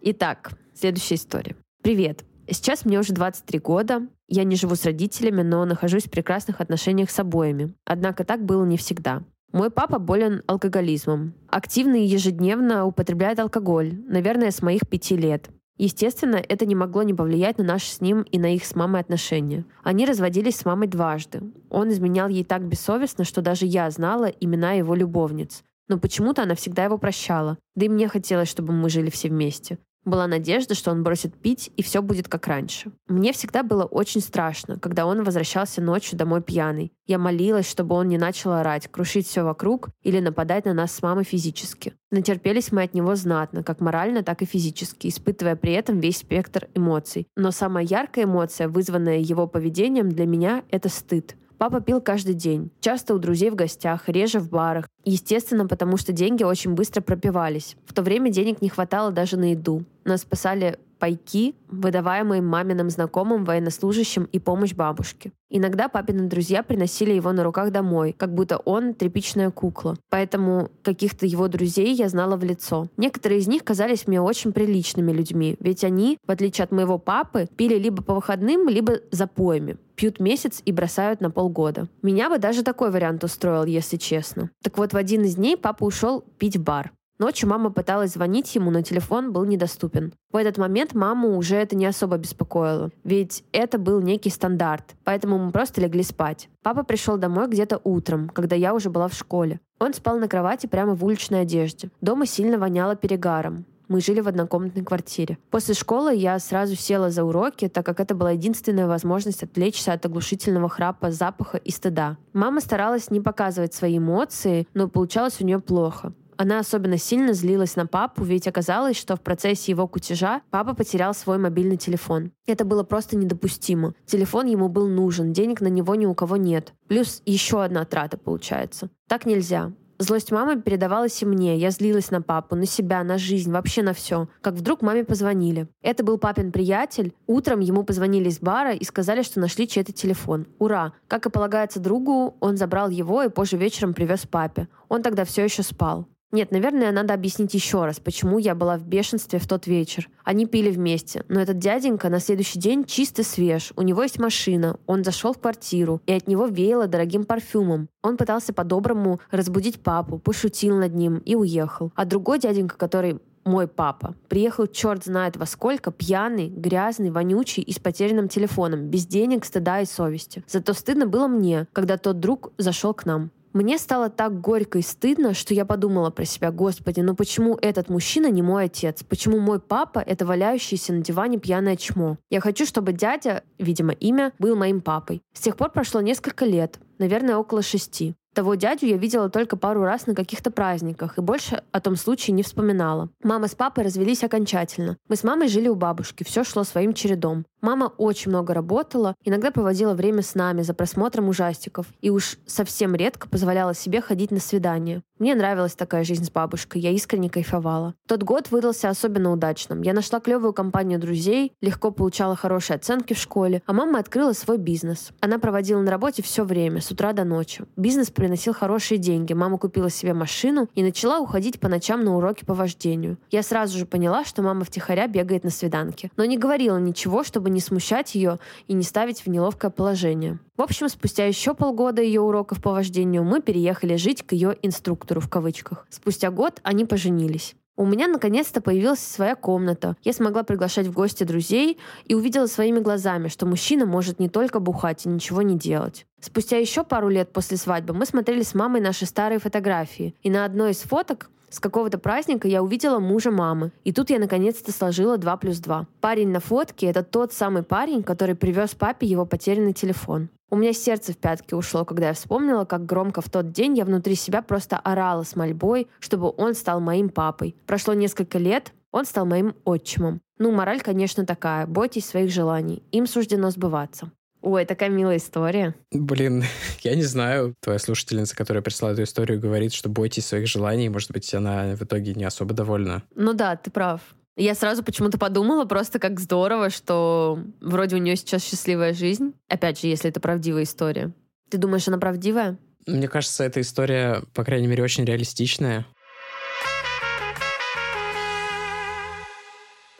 [0.00, 1.54] Итак, следующая история.
[1.82, 2.24] Привет.
[2.48, 4.06] Сейчас мне уже 23 года.
[4.28, 7.74] Я не живу с родителями, но нахожусь в прекрасных отношениях с обоими.
[7.84, 9.24] Однако так было не всегда.
[9.52, 11.34] Мой папа болен алкоголизмом.
[11.48, 15.50] Активно и ежедневно употребляет алкоголь, наверное, с моих пяти лет.
[15.76, 19.00] Естественно, это не могло не повлиять на наши с ним и на их с мамой
[19.00, 19.64] отношения.
[19.82, 21.42] Они разводились с мамой дважды.
[21.68, 25.64] Он изменял ей так бессовестно, что даже я знала имена его любовниц.
[25.88, 27.58] Но почему-то она всегда его прощала.
[27.74, 29.78] Да и мне хотелось, чтобы мы жили все вместе.
[30.04, 32.90] Была надежда, что он бросит пить, и все будет как раньше.
[33.06, 36.92] Мне всегда было очень страшно, когда он возвращался ночью домой пьяный.
[37.06, 41.02] Я молилась, чтобы он не начал орать, крушить все вокруг или нападать на нас с
[41.02, 41.94] мамой физически.
[42.10, 46.68] Натерпелись мы от него знатно, как морально, так и физически, испытывая при этом весь спектр
[46.74, 47.28] эмоций.
[47.36, 51.36] Но самая яркая эмоция, вызванная его поведением, для меня— это стыд.
[51.62, 54.88] Папа пил каждый день, часто у друзей в гостях, реже в барах.
[55.04, 57.76] Естественно, потому что деньги очень быстро пропивались.
[57.86, 59.84] В то время денег не хватало даже на еду.
[60.04, 65.32] Нас спасали пайки, выдаваемые маминым знакомым, военнослужащим и помощь бабушке.
[65.50, 69.96] Иногда папины друзья приносили его на руках домой, как будто он тряпичная кукла.
[70.10, 72.86] Поэтому каких-то его друзей я знала в лицо.
[72.96, 77.48] Некоторые из них казались мне очень приличными людьми, ведь они, в отличие от моего папы,
[77.56, 81.88] пили либо по выходным, либо за поями пьют месяц и бросают на полгода.
[82.00, 84.50] Меня бы даже такой вариант устроил, если честно.
[84.62, 86.92] Так вот, в один из дней папа ушел пить в бар.
[87.22, 90.12] Ночью мама пыталась звонить ему, но телефон был недоступен.
[90.32, 95.38] В этот момент маму уже это не особо беспокоило, ведь это был некий стандарт, поэтому
[95.38, 96.48] мы просто легли спать.
[96.64, 99.60] Папа пришел домой где-то утром, когда я уже была в школе.
[99.78, 101.90] Он спал на кровати прямо в уличной одежде.
[102.00, 103.66] Дома сильно воняло перегаром.
[103.86, 105.38] Мы жили в однокомнатной квартире.
[105.50, 110.04] После школы я сразу села за уроки, так как это была единственная возможность отвлечься от
[110.04, 112.16] оглушительного храпа, запаха и стыда.
[112.32, 116.14] Мама старалась не показывать свои эмоции, но получалось у нее плохо.
[116.42, 121.14] Она особенно сильно злилась на папу, ведь оказалось, что в процессе его кутежа папа потерял
[121.14, 122.32] свой мобильный телефон.
[122.48, 123.94] Это было просто недопустимо.
[124.06, 126.74] Телефон ему был нужен, денег на него ни у кого нет.
[126.88, 128.90] Плюс еще одна трата получается.
[129.06, 129.70] Так нельзя.
[130.00, 131.56] Злость мамы передавалась и мне.
[131.58, 134.26] Я злилась на папу, на себя, на жизнь, вообще на все.
[134.40, 135.68] Как вдруг маме позвонили.
[135.80, 137.14] Это был папин приятель.
[137.28, 140.48] Утром ему позвонили из бара и сказали, что нашли чей-то телефон.
[140.58, 140.92] Ура!
[141.06, 144.66] Как и полагается другу, он забрал его и позже вечером привез папе.
[144.88, 146.08] Он тогда все еще спал.
[146.32, 150.08] Нет, наверное, надо объяснить еще раз, почему я была в бешенстве в тот вечер.
[150.24, 154.78] Они пили вместе, но этот дяденька на следующий день чисто свеж, у него есть машина,
[154.86, 157.90] он зашел в квартиру, и от него веяло дорогим парфюмом.
[158.00, 161.92] Он пытался по-доброму разбудить папу, пошутил над ним и уехал.
[161.96, 164.14] А другой дяденька, который мой папа.
[164.28, 169.82] Приехал черт знает во сколько, пьяный, грязный, вонючий и с потерянным телефоном, без денег, стыда
[169.82, 170.44] и совести.
[170.46, 173.30] Зато стыдно было мне, когда тот друг зашел к нам.
[173.52, 177.90] Мне стало так горько и стыдно, что я подумала про себя, господи, ну почему этот
[177.90, 179.02] мужчина не мой отец?
[179.02, 182.16] Почему мой папа— это валяющийся на диване пьяное чмо?
[182.30, 185.20] Я хочу, чтобы дядя, видимо, имя, был моим папой.
[185.34, 188.14] С тех пор прошло несколько лет, наверное, около шести.
[188.34, 192.32] Того дядю я видела только пару раз на каких-то праздниках и больше о том случае
[192.32, 193.10] не вспоминала.
[193.22, 194.96] Мама с папой развелись окончательно.
[195.08, 197.44] Мы с мамой жили у бабушки, все шло своим чередом.
[197.62, 202.96] Мама очень много работала, иногда проводила время с нами за просмотром ужастиков и уж совсем
[202.96, 205.02] редко позволяла себе ходить на свидания.
[205.20, 207.94] Мне нравилась такая жизнь с бабушкой, я искренне кайфовала.
[208.08, 209.82] Тот год выдался особенно удачным.
[209.82, 214.58] Я нашла клевую компанию друзей, легко получала хорошие оценки в школе, а мама открыла свой
[214.58, 215.12] бизнес.
[215.20, 217.64] Она проводила на работе все время, с утра до ночи.
[217.76, 219.32] Бизнес приносил хорошие деньги.
[219.32, 223.16] Мама купила себе машину и начала уходить по ночам на уроки по вождению.
[223.30, 226.10] Я сразу же поняла, что мама втихаря бегает на свиданки.
[226.16, 230.38] Но не говорила ничего, чтобы не смущать ее и не ставить в неловкое положение.
[230.56, 235.20] В общем, спустя еще полгода ее уроков по вождению мы переехали жить к ее инструктору
[235.20, 235.86] в кавычках.
[235.90, 237.54] Спустя год они поженились.
[237.74, 239.96] У меня наконец-то появилась своя комната.
[240.02, 244.60] Я смогла приглашать в гости друзей и увидела своими глазами, что мужчина может не только
[244.60, 246.06] бухать и ничего не делать.
[246.20, 250.14] Спустя еще пару лет после свадьбы мы смотрели с мамой наши старые фотографии.
[250.22, 253.72] И на одной из фоток с какого-то праздника я увидела мужа мамы.
[253.84, 255.86] И тут я наконец-то сложила 2 плюс 2.
[256.00, 260.30] Парень на фотке— это тот самый парень, который привез папе его потерянный телефон.
[260.48, 263.84] У меня сердце в пятки ушло, когда я вспомнила, как громко в тот день я
[263.84, 267.54] внутри себя просто орала с мольбой, чтобы он стал моим папой.
[267.66, 270.20] Прошло несколько лет, он стал моим отчимом.
[270.38, 271.66] Ну, мораль, конечно, такая.
[271.66, 272.82] Бойтесь своих желаний.
[272.92, 274.10] Им суждено сбываться.
[274.42, 275.74] Ой, такая милая история.
[275.92, 276.44] Блин,
[276.80, 277.54] я не знаю.
[277.60, 280.88] Твоя слушательница, которая прислала эту историю, говорит, что бойтесь своих желаний.
[280.88, 283.02] Может быть, она в итоге не особо довольна.
[283.14, 284.00] Ну да, ты прав.
[284.36, 289.34] Я сразу почему-то подумала просто как здорово, что вроде у нее сейчас счастливая жизнь.
[289.48, 291.12] Опять же, если это правдивая история.
[291.50, 292.58] Ты думаешь, она правдивая?
[292.86, 295.86] Мне кажется, эта история, по крайней мере, очень реалистичная.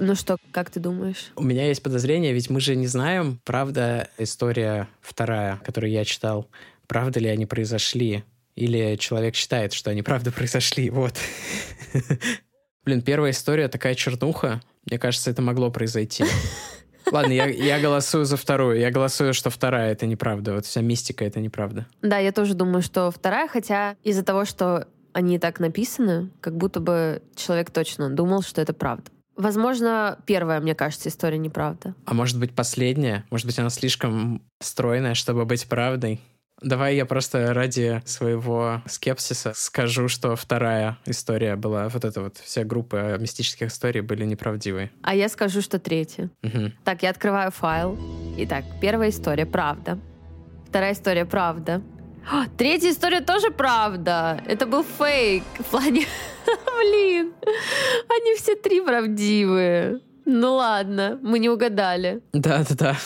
[0.05, 1.31] Ну что, как ты думаешь?
[1.37, 6.51] У меня есть подозрение, ведь мы же не знаем, правда история вторая, которую я читал,
[6.89, 8.25] правда ли они произошли,
[8.57, 11.15] или человек считает, что они правда произошли, вот.
[12.85, 16.25] Блин, первая история такая чернуха, мне кажется, это могло произойти.
[17.13, 18.81] Ладно, я, я голосую за вторую.
[18.81, 20.55] Я голосую, что вторая— это неправда.
[20.55, 21.87] Вот вся мистика— это неправда.
[22.01, 26.81] Да, я тоже думаю, что вторая, хотя из-за того, что они так написаны, как будто
[26.81, 29.05] бы человек точно думал, что это правда.
[29.37, 31.95] Возможно, первая, мне кажется, история неправда.
[32.05, 33.25] А может быть, последняя?
[33.31, 36.21] Может быть, она слишком стройная, чтобы быть правдой?
[36.61, 42.63] Давай я просто ради своего скепсиса скажу, что вторая история была, вот эта вот вся
[42.63, 44.91] группа мистических историй были неправдивые.
[45.03, 46.31] А я скажу, что третья.
[46.45, 46.73] Угу.
[46.85, 47.99] Так, я открываю файл.
[48.39, 49.99] Итак, первая история— правда.
[50.69, 51.83] Вторая история— правда.
[52.31, 54.43] О, третья история тоже правда.
[54.47, 55.45] Это был фейк.
[55.59, 56.07] В плане...
[56.81, 57.33] Блин.
[58.09, 60.01] Они все три правдивые.
[60.25, 62.21] Ну ладно, мы не угадали.
[62.33, 62.97] Да-да-да.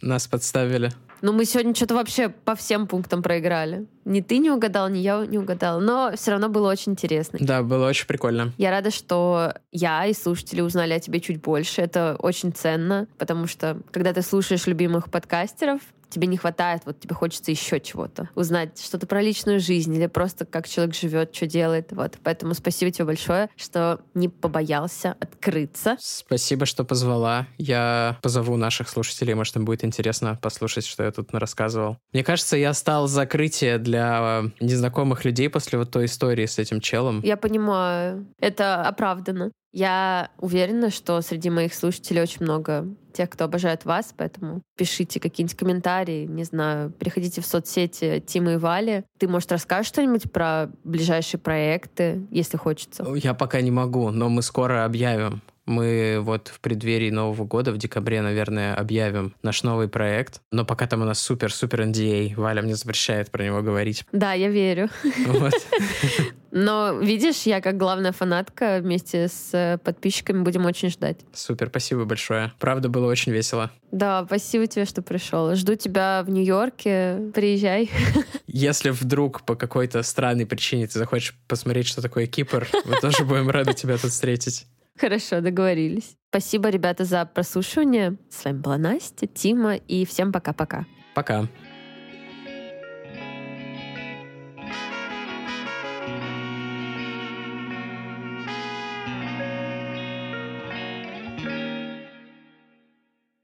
[0.00, 0.90] Нас подставили.
[1.22, 3.86] Но мы сегодня что-то вообще по всем пунктам проиграли.
[4.04, 5.80] Ни ты не угадал, ни я не угадала.
[5.80, 7.38] Но все равно было очень интересно.
[7.40, 8.52] Да, было очень прикольно.
[8.58, 11.80] Я рада, что я и слушатели узнали о тебе чуть больше.
[11.80, 15.80] Это очень ценно, потому что когда ты слушаешь любимых подкастеров,
[16.16, 18.30] тебе не хватает, вот тебе хочется еще чего-то.
[18.34, 21.92] Узнать что-то про личную жизнь или просто как человек живет, что делает.
[21.92, 22.16] Вот.
[22.22, 25.98] Поэтому спасибо тебе большое, что не побоялся открыться.
[26.00, 27.46] Спасибо, что позвала.
[27.58, 31.98] Я позову наших слушателей, может, им будет интересно послушать, что я тут рассказывал.
[32.14, 36.80] Мне кажется, я стал закрытие для э, незнакомых людей после вот той истории с этим
[36.80, 37.20] челом.
[37.22, 38.26] Я понимаю.
[38.40, 39.50] Это оправдано.
[39.76, 45.54] Я уверена, что среди моих слушателей очень много тех, кто обожает вас, поэтому пишите какие-нибудь
[45.54, 49.04] комментарии, не знаю, переходите в соцсети Тимы и Вали.
[49.18, 53.06] Ты, может, расскажешь что-нибудь про ближайшие проекты, если хочется?
[53.16, 55.42] Я пока не могу, но мы скоро объявим.
[55.66, 60.40] Мы вот в преддверии Нового года, в декабре, наверное, объявим наш новый проект.
[60.52, 62.34] Но пока там у нас супер-супер NDA.
[62.36, 64.04] Валя мне запрещает про него говорить.
[64.12, 64.88] Да, я верю.
[65.26, 65.52] Вот.
[66.52, 71.18] Но видишь, я как главная фанатка вместе с э, подписчиками будем очень ждать.
[71.34, 72.50] Супер, спасибо большое.
[72.58, 73.70] Правда, было очень весело.
[73.90, 75.54] Да, спасибо тебе, что пришел.
[75.54, 77.30] Жду тебя в Нью-Йорке.
[77.34, 77.90] Приезжай.
[78.46, 83.50] Если вдруг по какой-то странной причине ты захочешь посмотреть, что такое Кипр, мы тоже будем
[83.50, 84.66] рады тебя тут встретить.
[84.98, 86.16] Хорошо, договорились.
[86.30, 88.16] Спасибо, ребята, за прослушивание.
[88.30, 90.86] С вами была Настя, Тима, и всем пока-пока.
[91.14, 91.40] Пока.
[91.40, 91.46] -пока.
[91.46, 91.65] пока.